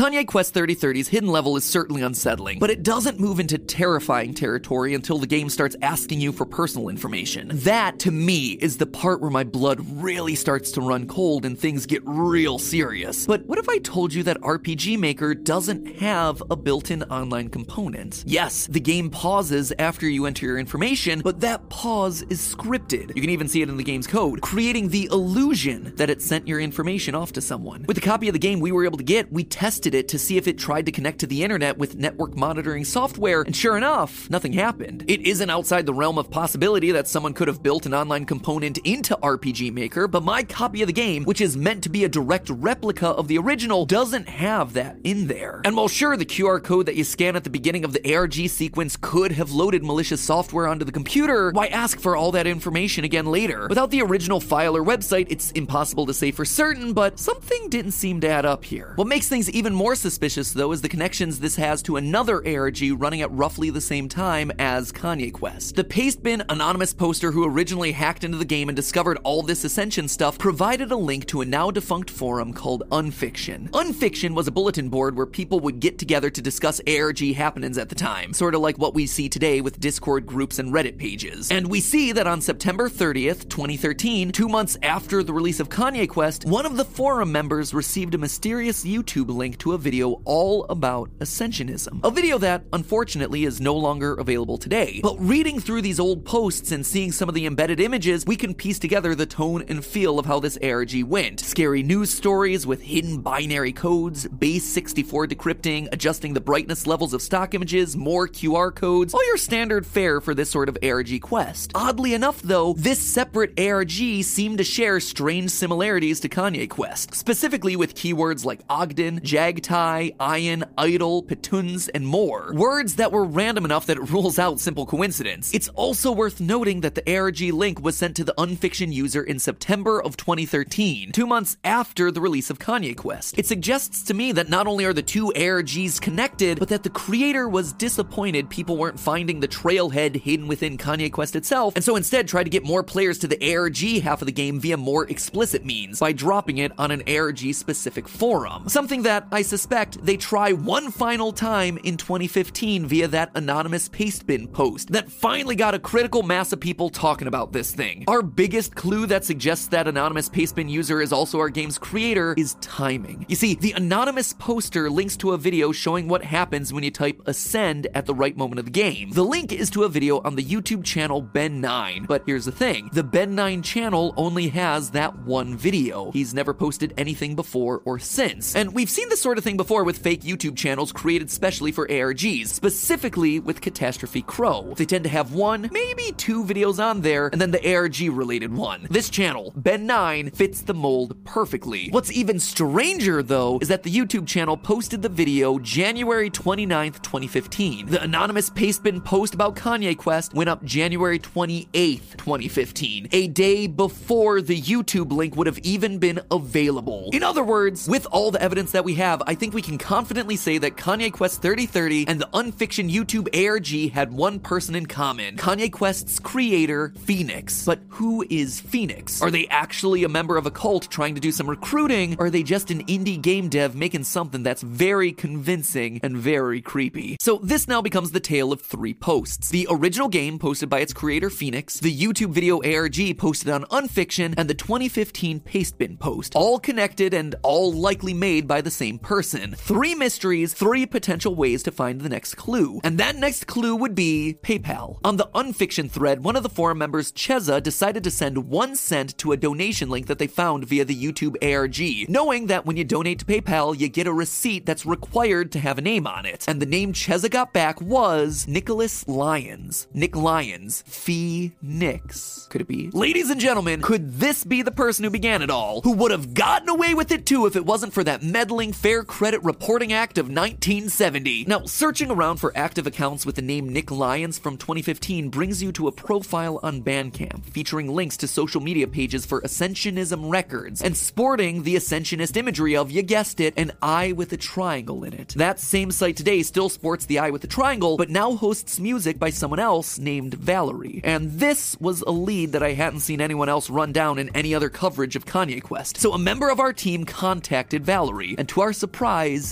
Kanye 0.00 0.26
Quest 0.26 0.54
3030's 0.54 1.08
hidden 1.08 1.28
level 1.28 1.58
is 1.58 1.64
certainly 1.66 2.00
unsettling, 2.00 2.58
but 2.58 2.70
it 2.70 2.82
doesn't 2.82 3.20
move 3.20 3.38
into 3.38 3.58
terrifying 3.58 4.32
territory 4.32 4.94
until 4.94 5.18
the 5.18 5.26
game 5.26 5.50
starts 5.50 5.76
asking 5.82 6.22
you 6.22 6.32
for 6.32 6.46
personal 6.46 6.88
information. 6.88 7.50
That, 7.52 7.98
to 7.98 8.10
me, 8.10 8.52
is 8.52 8.78
the 8.78 8.86
part 8.86 9.20
where 9.20 9.30
my 9.30 9.44
blood 9.44 9.78
really 10.02 10.34
starts 10.36 10.70
to 10.72 10.80
run 10.80 11.06
cold 11.06 11.44
and 11.44 11.58
things 11.58 11.84
get 11.84 12.00
real 12.06 12.58
serious. 12.58 13.26
But 13.26 13.44
what 13.44 13.58
if 13.58 13.68
I 13.68 13.76
told 13.76 14.14
you 14.14 14.22
that 14.22 14.40
RPG 14.40 14.98
Maker 14.98 15.34
doesn't 15.34 15.96
have 15.98 16.42
a 16.50 16.56
built 16.56 16.90
in 16.90 17.02
online 17.02 17.50
component? 17.50 18.24
Yes, 18.26 18.68
the 18.68 18.80
game 18.80 19.10
pauses 19.10 19.70
after 19.78 20.08
you 20.08 20.24
enter 20.24 20.46
your 20.46 20.58
information, 20.58 21.20
but 21.20 21.40
that 21.40 21.68
pause 21.68 22.22
is 22.30 22.40
scripted. 22.40 23.14
You 23.14 23.20
can 23.20 23.28
even 23.28 23.48
see 23.48 23.60
it 23.60 23.68
in 23.68 23.76
the 23.76 23.84
game's 23.84 24.06
code, 24.06 24.40
creating 24.40 24.88
the 24.88 25.10
illusion 25.12 25.92
that 25.96 26.08
it 26.08 26.22
sent 26.22 26.48
your 26.48 26.58
information 26.58 27.14
off 27.14 27.34
to 27.34 27.42
someone. 27.42 27.84
With 27.86 27.98
a 27.98 28.00
copy 28.00 28.28
of 28.28 28.32
the 28.32 28.38
game 28.38 28.60
we 28.60 28.72
were 28.72 28.86
able 28.86 28.96
to 28.96 29.04
get, 29.04 29.30
we 29.30 29.44
tested 29.44 29.89
it 29.94 30.08
to 30.08 30.18
see 30.18 30.36
if 30.36 30.46
it 30.46 30.58
tried 30.58 30.86
to 30.86 30.92
connect 30.92 31.20
to 31.20 31.26
the 31.26 31.42
internet 31.42 31.78
with 31.78 31.96
network 31.96 32.36
monitoring 32.36 32.84
software, 32.84 33.42
and 33.42 33.54
sure 33.54 33.76
enough, 33.76 34.28
nothing 34.30 34.52
happened. 34.52 35.04
It 35.08 35.22
isn't 35.22 35.50
outside 35.50 35.86
the 35.86 35.94
realm 35.94 36.18
of 36.18 36.30
possibility 36.30 36.92
that 36.92 37.08
someone 37.08 37.34
could 37.34 37.48
have 37.48 37.62
built 37.62 37.86
an 37.86 37.94
online 37.94 38.24
component 38.24 38.78
into 38.78 39.16
RPG 39.16 39.72
Maker, 39.72 40.08
but 40.08 40.22
my 40.22 40.42
copy 40.42 40.82
of 40.82 40.86
the 40.86 40.92
game, 40.92 41.24
which 41.24 41.40
is 41.40 41.56
meant 41.56 41.82
to 41.82 41.88
be 41.88 42.04
a 42.04 42.08
direct 42.08 42.50
replica 42.50 43.08
of 43.08 43.28
the 43.28 43.38
original, 43.38 43.86
doesn't 43.86 44.28
have 44.28 44.72
that 44.74 44.96
in 45.04 45.26
there. 45.26 45.60
And 45.64 45.76
while 45.76 45.88
sure, 45.88 46.16
the 46.16 46.24
QR 46.26 46.62
code 46.62 46.86
that 46.86 46.96
you 46.96 47.04
scan 47.04 47.36
at 47.36 47.44
the 47.44 47.50
beginning 47.50 47.84
of 47.84 47.92
the 47.92 48.14
ARG 48.14 48.48
sequence 48.48 48.96
could 48.96 49.32
have 49.32 49.52
loaded 49.52 49.84
malicious 49.84 50.20
software 50.20 50.66
onto 50.66 50.84
the 50.84 50.92
computer, 50.92 51.50
why 51.50 51.66
ask 51.66 52.00
for 52.00 52.16
all 52.16 52.32
that 52.32 52.46
information 52.46 53.04
again 53.04 53.26
later? 53.26 53.66
Without 53.68 53.90
the 53.90 54.02
original 54.02 54.40
file 54.40 54.76
or 54.76 54.84
website, 54.84 55.26
it's 55.30 55.50
impossible 55.52 56.06
to 56.06 56.14
say 56.14 56.30
for 56.30 56.44
certain, 56.44 56.92
but 56.92 57.18
something 57.18 57.68
didn't 57.68 57.92
seem 57.92 58.20
to 58.20 58.28
add 58.28 58.46
up 58.46 58.64
here. 58.64 58.92
What 58.96 59.08
makes 59.08 59.28
things 59.28 59.50
even 59.50 59.74
more 59.80 59.94
suspicious, 59.94 60.52
though, 60.52 60.72
is 60.72 60.82
the 60.82 60.90
connections 60.90 61.40
this 61.40 61.56
has 61.56 61.80
to 61.80 61.96
another 61.96 62.46
ARG 62.46 62.82
running 62.96 63.22
at 63.22 63.32
roughly 63.32 63.70
the 63.70 63.80
same 63.80 64.10
time 64.10 64.52
as 64.58 64.92
Kanye 64.92 65.32
Quest. 65.32 65.74
The 65.74 65.84
Pastebin 65.84 66.44
anonymous 66.50 66.92
poster 66.92 67.30
who 67.32 67.46
originally 67.46 67.92
hacked 67.92 68.22
into 68.22 68.36
the 68.36 68.44
game 68.44 68.68
and 68.68 68.76
discovered 68.76 69.16
all 69.24 69.42
this 69.42 69.64
Ascension 69.64 70.06
stuff 70.06 70.36
provided 70.36 70.92
a 70.92 70.96
link 70.96 71.24
to 71.28 71.40
a 71.40 71.46
now 71.46 71.70
defunct 71.70 72.10
forum 72.10 72.52
called 72.52 72.82
Unfiction. 72.92 73.70
Unfiction 73.72 74.34
was 74.34 74.46
a 74.46 74.50
bulletin 74.50 74.90
board 74.90 75.16
where 75.16 75.24
people 75.24 75.60
would 75.60 75.80
get 75.80 75.98
together 75.98 76.28
to 76.28 76.42
discuss 76.42 76.82
ARG 76.86 77.32
happenings 77.32 77.78
at 77.78 77.88
the 77.88 77.94
time, 77.94 78.34
sort 78.34 78.54
of 78.54 78.60
like 78.60 78.76
what 78.76 78.92
we 78.92 79.06
see 79.06 79.30
today 79.30 79.62
with 79.62 79.80
Discord 79.80 80.26
groups 80.26 80.58
and 80.58 80.74
Reddit 80.74 80.98
pages. 80.98 81.50
And 81.50 81.68
we 81.68 81.80
see 81.80 82.12
that 82.12 82.26
on 82.26 82.42
September 82.42 82.90
30th, 82.90 83.48
2013, 83.48 84.30
two 84.30 84.46
months 84.46 84.76
after 84.82 85.22
the 85.22 85.32
release 85.32 85.58
of 85.58 85.70
Kanye 85.70 86.06
Quest, 86.06 86.44
one 86.44 86.66
of 86.66 86.76
the 86.76 86.84
forum 86.84 87.32
members 87.32 87.72
received 87.72 88.14
a 88.14 88.18
mysterious 88.18 88.84
YouTube 88.84 89.34
link 89.34 89.56
to 89.56 89.69
a 89.72 89.78
video 89.78 90.20
all 90.24 90.64
about 90.64 91.10
Ascensionism. 91.18 92.00
A 92.04 92.10
video 92.10 92.38
that, 92.38 92.64
unfortunately, 92.72 93.44
is 93.44 93.60
no 93.60 93.76
longer 93.76 94.14
available 94.14 94.58
today. 94.58 95.00
But 95.02 95.16
reading 95.18 95.60
through 95.60 95.82
these 95.82 96.00
old 96.00 96.24
posts 96.24 96.72
and 96.72 96.84
seeing 96.84 97.12
some 97.12 97.28
of 97.28 97.34
the 97.34 97.46
embedded 97.46 97.80
images, 97.80 98.24
we 98.26 98.36
can 98.36 98.54
piece 98.54 98.78
together 98.78 99.14
the 99.14 99.26
tone 99.26 99.64
and 99.68 99.84
feel 99.84 100.18
of 100.18 100.26
how 100.26 100.40
this 100.40 100.58
ARG 100.62 101.02
went. 101.04 101.40
Scary 101.40 101.82
news 101.82 102.10
stories 102.10 102.66
with 102.66 102.82
hidden 102.82 103.20
binary 103.20 103.72
codes, 103.72 104.26
base 104.28 104.64
64 104.64 105.26
decrypting, 105.28 105.88
adjusting 105.92 106.34
the 106.34 106.40
brightness 106.40 106.86
levels 106.86 107.12
of 107.12 107.22
stock 107.22 107.54
images, 107.54 107.96
more 107.96 108.28
QR 108.28 108.74
codes, 108.74 109.14
all 109.14 109.26
your 109.26 109.36
standard 109.36 109.86
fare 109.86 110.20
for 110.20 110.34
this 110.34 110.50
sort 110.50 110.68
of 110.68 110.78
ARG 110.82 111.20
quest. 111.20 111.72
Oddly 111.74 112.14
enough, 112.14 112.40
though, 112.42 112.74
this 112.74 113.00
separate 113.00 113.58
ARG 113.58 113.90
seemed 113.90 114.58
to 114.58 114.64
share 114.64 115.00
strange 115.00 115.50
similarities 115.50 116.20
to 116.20 116.28
Kanye 116.28 116.68
Quest, 116.68 117.14
specifically 117.14 117.76
with 117.76 117.94
keywords 117.94 118.44
like 118.44 118.60
Ogden, 118.68 119.20
Jag 119.22 119.49
Mogtai, 119.50 120.14
Iron, 120.20 120.64
Idol, 120.78 121.22
Petuns, 121.22 121.88
and 121.88 122.06
more. 122.06 122.52
Words 122.54 122.96
that 122.96 123.12
were 123.12 123.24
random 123.24 123.64
enough 123.64 123.86
that 123.86 123.96
it 123.96 124.10
rules 124.10 124.38
out 124.38 124.60
simple 124.60 124.86
coincidence. 124.86 125.52
It's 125.54 125.68
also 125.70 126.12
worth 126.12 126.40
noting 126.40 126.80
that 126.82 126.94
the 126.94 127.16
ARG 127.16 127.40
link 127.40 127.82
was 127.82 127.96
sent 127.96 128.16
to 128.16 128.24
the 128.24 128.34
Unfiction 128.38 128.92
user 128.92 129.22
in 129.22 129.38
September 129.38 130.00
of 130.02 130.16
2013, 130.16 131.12
two 131.12 131.26
months 131.26 131.56
after 131.64 132.10
the 132.10 132.20
release 132.20 132.50
of 132.50 132.58
Kanye 132.58 132.96
Quest. 132.96 133.38
It 133.38 133.46
suggests 133.46 134.02
to 134.04 134.14
me 134.14 134.32
that 134.32 134.48
not 134.48 134.66
only 134.66 134.84
are 134.84 134.92
the 134.92 135.02
two 135.02 135.32
ARGs 135.36 136.00
connected, 136.00 136.58
but 136.58 136.68
that 136.68 136.82
the 136.82 136.90
creator 136.90 137.48
was 137.48 137.72
disappointed 137.72 138.50
people 138.50 138.76
weren't 138.76 139.00
finding 139.00 139.40
the 139.40 139.48
trailhead 139.48 140.16
hidden 140.16 140.48
within 140.48 140.78
Kanye 140.78 141.12
Quest 141.12 141.36
itself, 141.36 141.74
and 141.74 141.84
so 141.84 141.96
instead 141.96 142.28
tried 142.28 142.44
to 142.44 142.50
get 142.50 142.64
more 142.64 142.82
players 142.82 143.18
to 143.18 143.26
the 143.26 143.54
ARG 143.54 144.02
half 144.02 144.22
of 144.22 144.26
the 144.26 144.32
game 144.32 144.60
via 144.60 144.76
more 144.76 145.08
explicit 145.08 145.64
means 145.64 146.00
by 146.00 146.12
dropping 146.12 146.58
it 146.58 146.72
on 146.78 146.90
an 146.90 147.02
ARG 147.08 147.54
specific 147.54 148.08
forum. 148.08 148.68
Something 148.68 149.02
that 149.02 149.26
I 149.32 149.39
suspect 149.42 150.04
they 150.04 150.16
try 150.16 150.52
one 150.52 150.90
final 150.90 151.32
time 151.32 151.78
in 151.84 151.96
2015 151.96 152.86
via 152.86 153.08
that 153.08 153.30
anonymous 153.34 153.88
pastebin 153.88 154.52
post 154.52 154.92
that 154.92 155.10
finally 155.10 155.56
got 155.56 155.74
a 155.74 155.78
critical 155.78 156.22
mass 156.22 156.52
of 156.52 156.60
people 156.60 156.90
talking 156.90 157.28
about 157.28 157.52
this 157.52 157.74
thing. 157.74 158.04
Our 158.08 158.22
biggest 158.22 158.74
clue 158.74 159.06
that 159.06 159.24
suggests 159.24 159.68
that 159.68 159.88
anonymous 159.88 160.28
pastebin 160.28 160.70
user 160.70 161.00
is 161.00 161.12
also 161.12 161.38
our 161.38 161.48
game's 161.48 161.78
creator 161.78 162.34
is 162.36 162.54
timing. 162.60 163.26
You 163.28 163.36
see, 163.36 163.54
the 163.54 163.72
anonymous 163.72 164.32
poster 164.32 164.90
links 164.90 165.16
to 165.18 165.32
a 165.32 165.38
video 165.38 165.72
showing 165.72 166.08
what 166.08 166.24
happens 166.24 166.72
when 166.72 166.84
you 166.84 166.90
type 166.90 167.20
ascend 167.26 167.86
at 167.94 168.06
the 168.06 168.14
right 168.14 168.36
moment 168.36 168.58
of 168.58 168.64
the 168.64 168.70
game. 168.70 169.10
The 169.10 169.24
link 169.24 169.52
is 169.52 169.70
to 169.70 169.84
a 169.84 169.88
video 169.88 170.20
on 170.20 170.36
the 170.36 170.44
YouTube 170.44 170.84
channel 170.84 171.22
Ben9, 171.22 172.06
but 172.06 172.22
here's 172.26 172.44
the 172.44 172.52
thing 172.52 172.90
the 172.92 173.04
Ben9 173.04 173.64
channel 173.64 174.14
only 174.16 174.48
has 174.48 174.90
that 174.90 175.18
one 175.20 175.56
video. 175.56 176.10
He's 176.10 176.34
never 176.34 176.54
posted 176.54 176.94
anything 176.96 177.36
before 177.36 177.82
or 177.84 177.98
since. 177.98 178.54
And 178.54 178.74
we've 178.74 178.90
seen 178.90 179.08
this 179.08 179.20
sort 179.20 179.29
of 179.38 179.44
thing 179.44 179.56
before 179.56 179.84
with 179.84 179.98
fake 179.98 180.22
YouTube 180.22 180.56
channels 180.56 180.92
created 180.92 181.30
specially 181.30 181.72
for 181.72 181.86
ARGs, 181.88 182.48
specifically 182.48 183.40
with 183.40 183.60
Catastrophe 183.60 184.22
Crow. 184.22 184.74
They 184.76 184.84
tend 184.84 185.04
to 185.04 185.10
have 185.10 185.32
one, 185.32 185.68
maybe 185.72 186.12
two 186.12 186.44
videos 186.44 186.82
on 186.82 187.00
there, 187.00 187.28
and 187.28 187.40
then 187.40 187.50
the 187.50 187.74
ARG 187.74 188.00
related 188.00 188.52
one. 188.52 188.86
This 188.90 189.10
channel, 189.10 189.52
Ben9, 189.58 190.34
fits 190.34 190.62
the 190.62 190.74
mold 190.74 191.16
perfectly. 191.24 191.88
What's 191.90 192.12
even 192.12 192.38
stranger, 192.38 193.22
though, 193.22 193.58
is 193.60 193.68
that 193.68 193.82
the 193.82 193.90
YouTube 193.90 194.26
channel 194.26 194.56
posted 194.56 195.02
the 195.02 195.08
video 195.08 195.58
January 195.58 196.30
29th, 196.30 197.02
2015. 197.02 197.86
The 197.86 198.02
anonymous 198.02 198.50
pastebin 198.50 199.04
post 199.04 199.34
about 199.34 199.56
Kanye 199.56 199.96
Quest 199.96 200.34
went 200.34 200.50
up 200.50 200.64
January 200.64 201.18
28th, 201.18 202.16
2015, 202.16 203.08
a 203.12 203.28
day 203.28 203.66
before 203.66 204.40
the 204.42 204.60
YouTube 204.60 205.12
link 205.12 205.36
would 205.36 205.46
have 205.46 205.58
even 205.58 205.98
been 205.98 206.20
available. 206.30 207.10
In 207.12 207.22
other 207.22 207.44
words, 207.44 207.88
with 207.88 208.06
all 208.10 208.30
the 208.30 208.42
evidence 208.42 208.72
that 208.72 208.84
we 208.84 208.94
have, 208.94 209.19
I 209.26 209.34
think 209.34 209.54
we 209.54 209.62
can 209.62 209.78
confidently 209.78 210.36
say 210.36 210.58
that 210.58 210.76
Kanye 210.76 211.12
Quest 211.12 211.42
3030 211.42 212.06
and 212.08 212.20
the 212.20 212.28
Unfiction 212.32 212.88
YouTube 212.88 213.28
ARG 213.36 213.92
had 213.92 214.12
one 214.12 214.38
person 214.40 214.74
in 214.74 214.86
common 214.86 215.36
Kanye 215.36 215.70
Quest's 215.70 216.18
creator, 216.18 216.94
Phoenix. 217.04 217.64
But 217.64 217.80
who 217.88 218.24
is 218.30 218.60
Phoenix? 218.60 219.20
Are 219.20 219.30
they 219.30 219.46
actually 219.48 220.04
a 220.04 220.08
member 220.08 220.36
of 220.36 220.46
a 220.46 220.50
cult 220.50 220.90
trying 220.90 221.14
to 221.14 221.20
do 221.20 221.32
some 221.32 221.48
recruiting, 221.48 222.16
or 222.18 222.26
are 222.26 222.30
they 222.30 222.42
just 222.42 222.70
an 222.70 222.84
indie 222.86 223.20
game 223.20 223.48
dev 223.48 223.74
making 223.74 224.04
something 224.04 224.42
that's 224.42 224.62
very 224.62 225.12
convincing 225.12 226.00
and 226.02 226.16
very 226.16 226.62
creepy? 226.62 227.16
So 227.20 227.40
this 227.42 227.68
now 227.68 227.82
becomes 227.82 228.12
the 228.12 228.20
tale 228.20 228.52
of 228.52 228.60
three 228.60 228.94
posts. 228.94 229.50
The 229.50 229.66
original 229.70 230.08
game 230.08 230.38
posted 230.38 230.68
by 230.68 230.80
its 230.80 230.92
creator, 230.92 231.30
Phoenix, 231.30 231.78
the 231.78 231.94
YouTube 231.94 232.30
video 232.30 232.62
ARG 232.62 233.18
posted 233.18 233.50
on 233.50 233.66
Unfiction, 233.70 234.34
and 234.38 234.48
the 234.48 234.54
2015 234.54 235.40
Pastebin 235.40 235.98
post, 235.98 236.32
all 236.34 236.58
connected 236.58 237.12
and 237.12 237.34
all 237.42 237.72
likely 237.72 238.14
made 238.14 238.48
by 238.48 238.60
the 238.60 238.70
same 238.70 238.98
person. 238.98 239.09
Three 239.10 239.96
mysteries, 239.96 240.54
three 240.54 240.86
potential 240.86 241.34
ways 241.34 241.64
to 241.64 241.72
find 241.72 242.00
the 242.00 242.08
next 242.08 242.36
clue. 242.36 242.80
And 242.84 242.96
that 242.98 243.16
next 243.16 243.48
clue 243.48 243.74
would 243.74 243.96
be 243.96 244.38
PayPal. 244.40 244.98
On 245.02 245.16
the 245.16 245.28
Unfiction 245.34 245.88
thread, 245.88 246.22
one 246.22 246.36
of 246.36 246.44
the 246.44 246.48
forum 246.48 246.78
members, 246.78 247.10
Cheza, 247.10 247.60
decided 247.60 248.04
to 248.04 248.10
send 248.12 248.48
one 248.48 248.76
cent 248.76 249.18
to 249.18 249.32
a 249.32 249.36
donation 249.36 249.90
link 249.90 250.06
that 250.06 250.20
they 250.20 250.28
found 250.28 250.68
via 250.68 250.84
the 250.84 250.94
YouTube 250.94 251.34
ARG, 251.42 252.08
knowing 252.08 252.46
that 252.46 252.64
when 252.64 252.76
you 252.76 252.84
donate 252.84 253.18
to 253.18 253.24
PayPal, 253.24 253.76
you 253.76 253.88
get 253.88 254.06
a 254.06 254.12
receipt 254.12 254.64
that's 254.64 254.86
required 254.86 255.50
to 255.52 255.58
have 255.58 255.78
a 255.78 255.82
name 255.82 256.06
on 256.06 256.24
it. 256.24 256.44
And 256.46 256.62
the 256.62 256.66
name 256.66 256.92
Cheza 256.92 257.28
got 257.28 257.52
back 257.52 257.80
was 257.80 258.46
Nicholas 258.46 259.08
Lyons. 259.08 259.88
Nick 259.92 260.14
Lyons. 260.14 260.84
Phoenix. 260.86 262.46
Could 262.48 262.60
it 262.60 262.68
be? 262.68 262.90
Ladies 262.92 263.28
and 263.28 263.40
gentlemen, 263.40 263.82
could 263.82 264.20
this 264.20 264.44
be 264.44 264.62
the 264.62 264.70
person 264.70 265.02
who 265.02 265.10
began 265.10 265.42
it 265.42 265.50
all? 265.50 265.80
Who 265.80 265.94
would 265.94 266.12
have 266.12 266.32
gotten 266.32 266.68
away 266.68 266.94
with 266.94 267.10
it 267.10 267.26
too 267.26 267.46
if 267.46 267.56
it 267.56 267.66
wasn't 267.66 267.92
for 267.92 268.04
that 268.04 268.22
meddling 268.22 268.72
Fair 268.72 268.99
Credit 269.04 269.42
Reporting 269.42 269.92
Act 269.92 270.18
of 270.18 270.26
1970? 270.26 271.44
Now, 271.46 271.64
searching 271.64 272.10
around 272.10 272.36
for 272.36 272.52
active 272.56 272.86
accounts 272.86 273.24
with 273.24 273.36
the 273.36 273.42
name 273.42 273.68
Nick 273.68 273.90
Lyons 273.90 274.38
from 274.38 274.56
2015 274.56 275.28
brings 275.30 275.62
you 275.62 275.72
to 275.72 275.88
a 275.88 275.92
profile 275.92 276.60
on 276.62 276.82
Bandcamp 276.82 277.44
featuring 277.46 277.88
links 277.88 278.16
to 278.18 278.28
social 278.28 278.60
media 278.60 278.86
pages 278.86 279.26
for 279.26 279.40
Ascensionism 279.40 280.30
Records 280.30 280.82
and 280.82 280.96
sporting 280.96 281.62
the 281.62 281.76
Ascensionist 281.76 282.36
imagery 282.36 282.76
of, 282.76 282.90
you 282.90 283.02
guessed 283.02 283.40
it, 283.40 283.54
an 283.56 283.72
eye 283.80 284.12
with 284.12 284.32
a 284.32 284.36
triangle 284.36 285.04
in 285.04 285.12
it. 285.12 285.30
That 285.30 285.58
same 285.58 285.90
site 285.90 286.16
today 286.16 286.42
still 286.42 286.68
sports 286.68 287.06
the 287.06 287.18
eye 287.18 287.30
with 287.30 287.44
a 287.44 287.48
triangle, 287.48 287.96
but 287.96 288.10
now 288.10 288.34
hosts 288.34 288.78
music 288.78 289.18
by 289.18 289.30
someone 289.30 289.60
else 289.60 289.98
named 289.98 290.34
Valerie. 290.34 291.00
And 291.04 291.32
this 291.32 291.76
was 291.80 292.02
a 292.02 292.10
lead 292.10 292.52
that 292.52 292.62
I 292.62 292.74
hadn't 292.74 293.00
seen 293.00 293.20
anyone 293.20 293.48
else 293.48 293.70
run 293.70 293.92
down 293.92 294.18
in 294.18 294.28
any 294.36 294.54
other 294.54 294.68
coverage 294.68 295.16
of 295.16 295.26
Kanye 295.26 295.62
Quest. 295.62 295.96
So 295.96 296.12
a 296.12 296.18
member 296.18 296.50
of 296.50 296.60
our 296.60 296.72
team 296.72 297.04
contacted 297.04 297.84
Valerie, 297.84 298.34
and 298.38 298.48
to 298.50 298.60
our 298.60 298.72
surprise, 298.72 298.89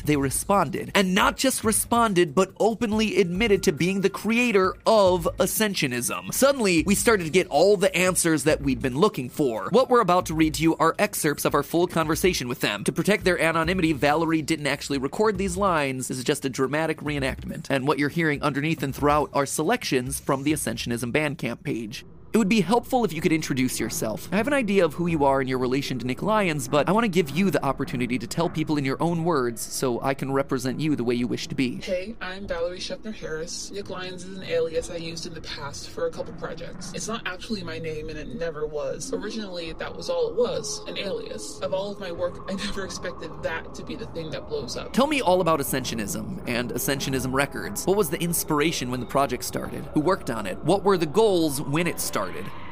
they 0.04 0.16
responded. 0.16 0.90
And 0.94 1.14
not 1.14 1.36
just 1.36 1.64
responded, 1.64 2.34
but 2.34 2.52
openly 2.60 3.20
admitted 3.20 3.62
to 3.62 3.72
being 3.72 4.02
the 4.02 4.10
creator 4.10 4.74
of 4.86 5.26
Ascensionism. 5.38 6.34
Suddenly, 6.34 6.82
we 6.86 6.94
started 6.94 7.24
to 7.24 7.30
get 7.30 7.46
all 7.48 7.76
the 7.76 7.94
answers 7.96 8.44
that 8.44 8.60
we'd 8.60 8.82
been 8.82 8.98
looking 8.98 9.30
for. 9.30 9.68
What 9.70 9.88
we're 9.88 10.00
about 10.00 10.26
to 10.26 10.34
read 10.34 10.54
to 10.54 10.62
you 10.62 10.76
are 10.76 10.94
excerpts 10.98 11.44
of 11.44 11.54
our 11.54 11.62
full 11.62 11.86
conversation 11.86 12.48
with 12.48 12.60
them. 12.60 12.84
To 12.84 12.92
protect 12.92 13.24
their 13.24 13.40
anonymity, 13.40 13.92
Valerie 13.92 14.42
didn't 14.42 14.66
actually 14.66 14.98
record 14.98 15.38
these 15.38 15.56
lines. 15.56 16.08
This 16.08 16.18
is 16.18 16.24
just 16.24 16.44
a 16.44 16.50
dramatic 16.50 16.98
reenactment. 16.98 17.66
And 17.70 17.86
what 17.88 17.98
you're 17.98 18.08
hearing 18.08 18.42
underneath 18.42 18.82
and 18.82 18.94
throughout 18.94 19.30
are 19.32 19.46
selections 19.46 20.20
from 20.20 20.42
the 20.42 20.52
Ascensionism 20.52 21.12
Bandcamp 21.12 21.62
page. 21.62 22.04
It 22.30 22.36
would 22.36 22.48
be 22.48 22.60
helpful 22.60 23.06
if 23.06 23.12
you 23.14 23.22
could 23.22 23.32
introduce 23.32 23.80
yourself. 23.80 24.28
I 24.30 24.36
have 24.36 24.46
an 24.46 24.52
idea 24.52 24.84
of 24.84 24.92
who 24.92 25.06
you 25.06 25.24
are 25.24 25.40
and 25.40 25.48
your 25.48 25.56
relation 25.56 25.98
to 25.98 26.06
Nick 26.06 26.20
Lyons, 26.22 26.68
but 26.68 26.86
I 26.86 26.92
want 26.92 27.04
to 27.04 27.08
give 27.08 27.30
you 27.30 27.50
the 27.50 27.64
opportunity 27.64 28.18
to 28.18 28.26
tell 28.26 28.50
people 28.50 28.76
in 28.76 28.84
your 28.84 29.02
own 29.02 29.24
words 29.24 29.62
so 29.62 29.98
I 30.02 30.12
can 30.12 30.30
represent 30.30 30.78
you 30.78 30.94
the 30.94 31.04
way 31.04 31.14
you 31.14 31.26
wish 31.26 31.46
to 31.46 31.54
be. 31.54 31.76
Hey, 31.76 32.16
I'm 32.20 32.46
Valerie 32.46 32.80
Scheffner 32.80 33.14
Harris. 33.14 33.70
Nick 33.70 33.88
Lyons 33.88 34.24
is 34.24 34.36
an 34.36 34.44
alias 34.44 34.90
I 34.90 34.96
used 34.96 35.24
in 35.26 35.32
the 35.32 35.40
past 35.40 35.88
for 35.88 36.06
a 36.06 36.10
couple 36.10 36.34
projects. 36.34 36.92
It's 36.92 37.08
not 37.08 37.22
actually 37.24 37.64
my 37.64 37.78
name 37.78 38.10
and 38.10 38.18
it 38.18 38.28
never 38.34 38.66
was. 38.66 39.10
Originally, 39.14 39.72
that 39.72 39.96
was 39.96 40.10
all 40.10 40.28
it 40.28 40.36
was 40.36 40.82
an 40.86 40.98
alias. 40.98 41.58
Of 41.60 41.72
all 41.72 41.92
of 41.92 41.98
my 41.98 42.12
work, 42.12 42.40
I 42.50 42.54
never 42.56 42.84
expected 42.84 43.30
that 43.42 43.74
to 43.74 43.82
be 43.82 43.96
the 43.96 44.06
thing 44.08 44.30
that 44.32 44.50
blows 44.50 44.76
up. 44.76 44.92
Tell 44.92 45.06
me 45.06 45.22
all 45.22 45.40
about 45.40 45.60
Ascensionism 45.60 46.46
and 46.46 46.72
Ascensionism 46.72 47.32
Records. 47.32 47.86
What 47.86 47.96
was 47.96 48.10
the 48.10 48.20
inspiration 48.20 48.90
when 48.90 49.00
the 49.00 49.06
project 49.06 49.44
started? 49.44 49.82
Who 49.94 50.00
worked 50.00 50.28
on 50.28 50.44
it? 50.44 50.58
What 50.58 50.84
were 50.84 50.98
the 50.98 51.06
goals 51.06 51.62
when 51.62 51.86
it 51.86 51.98
started? 51.98 52.17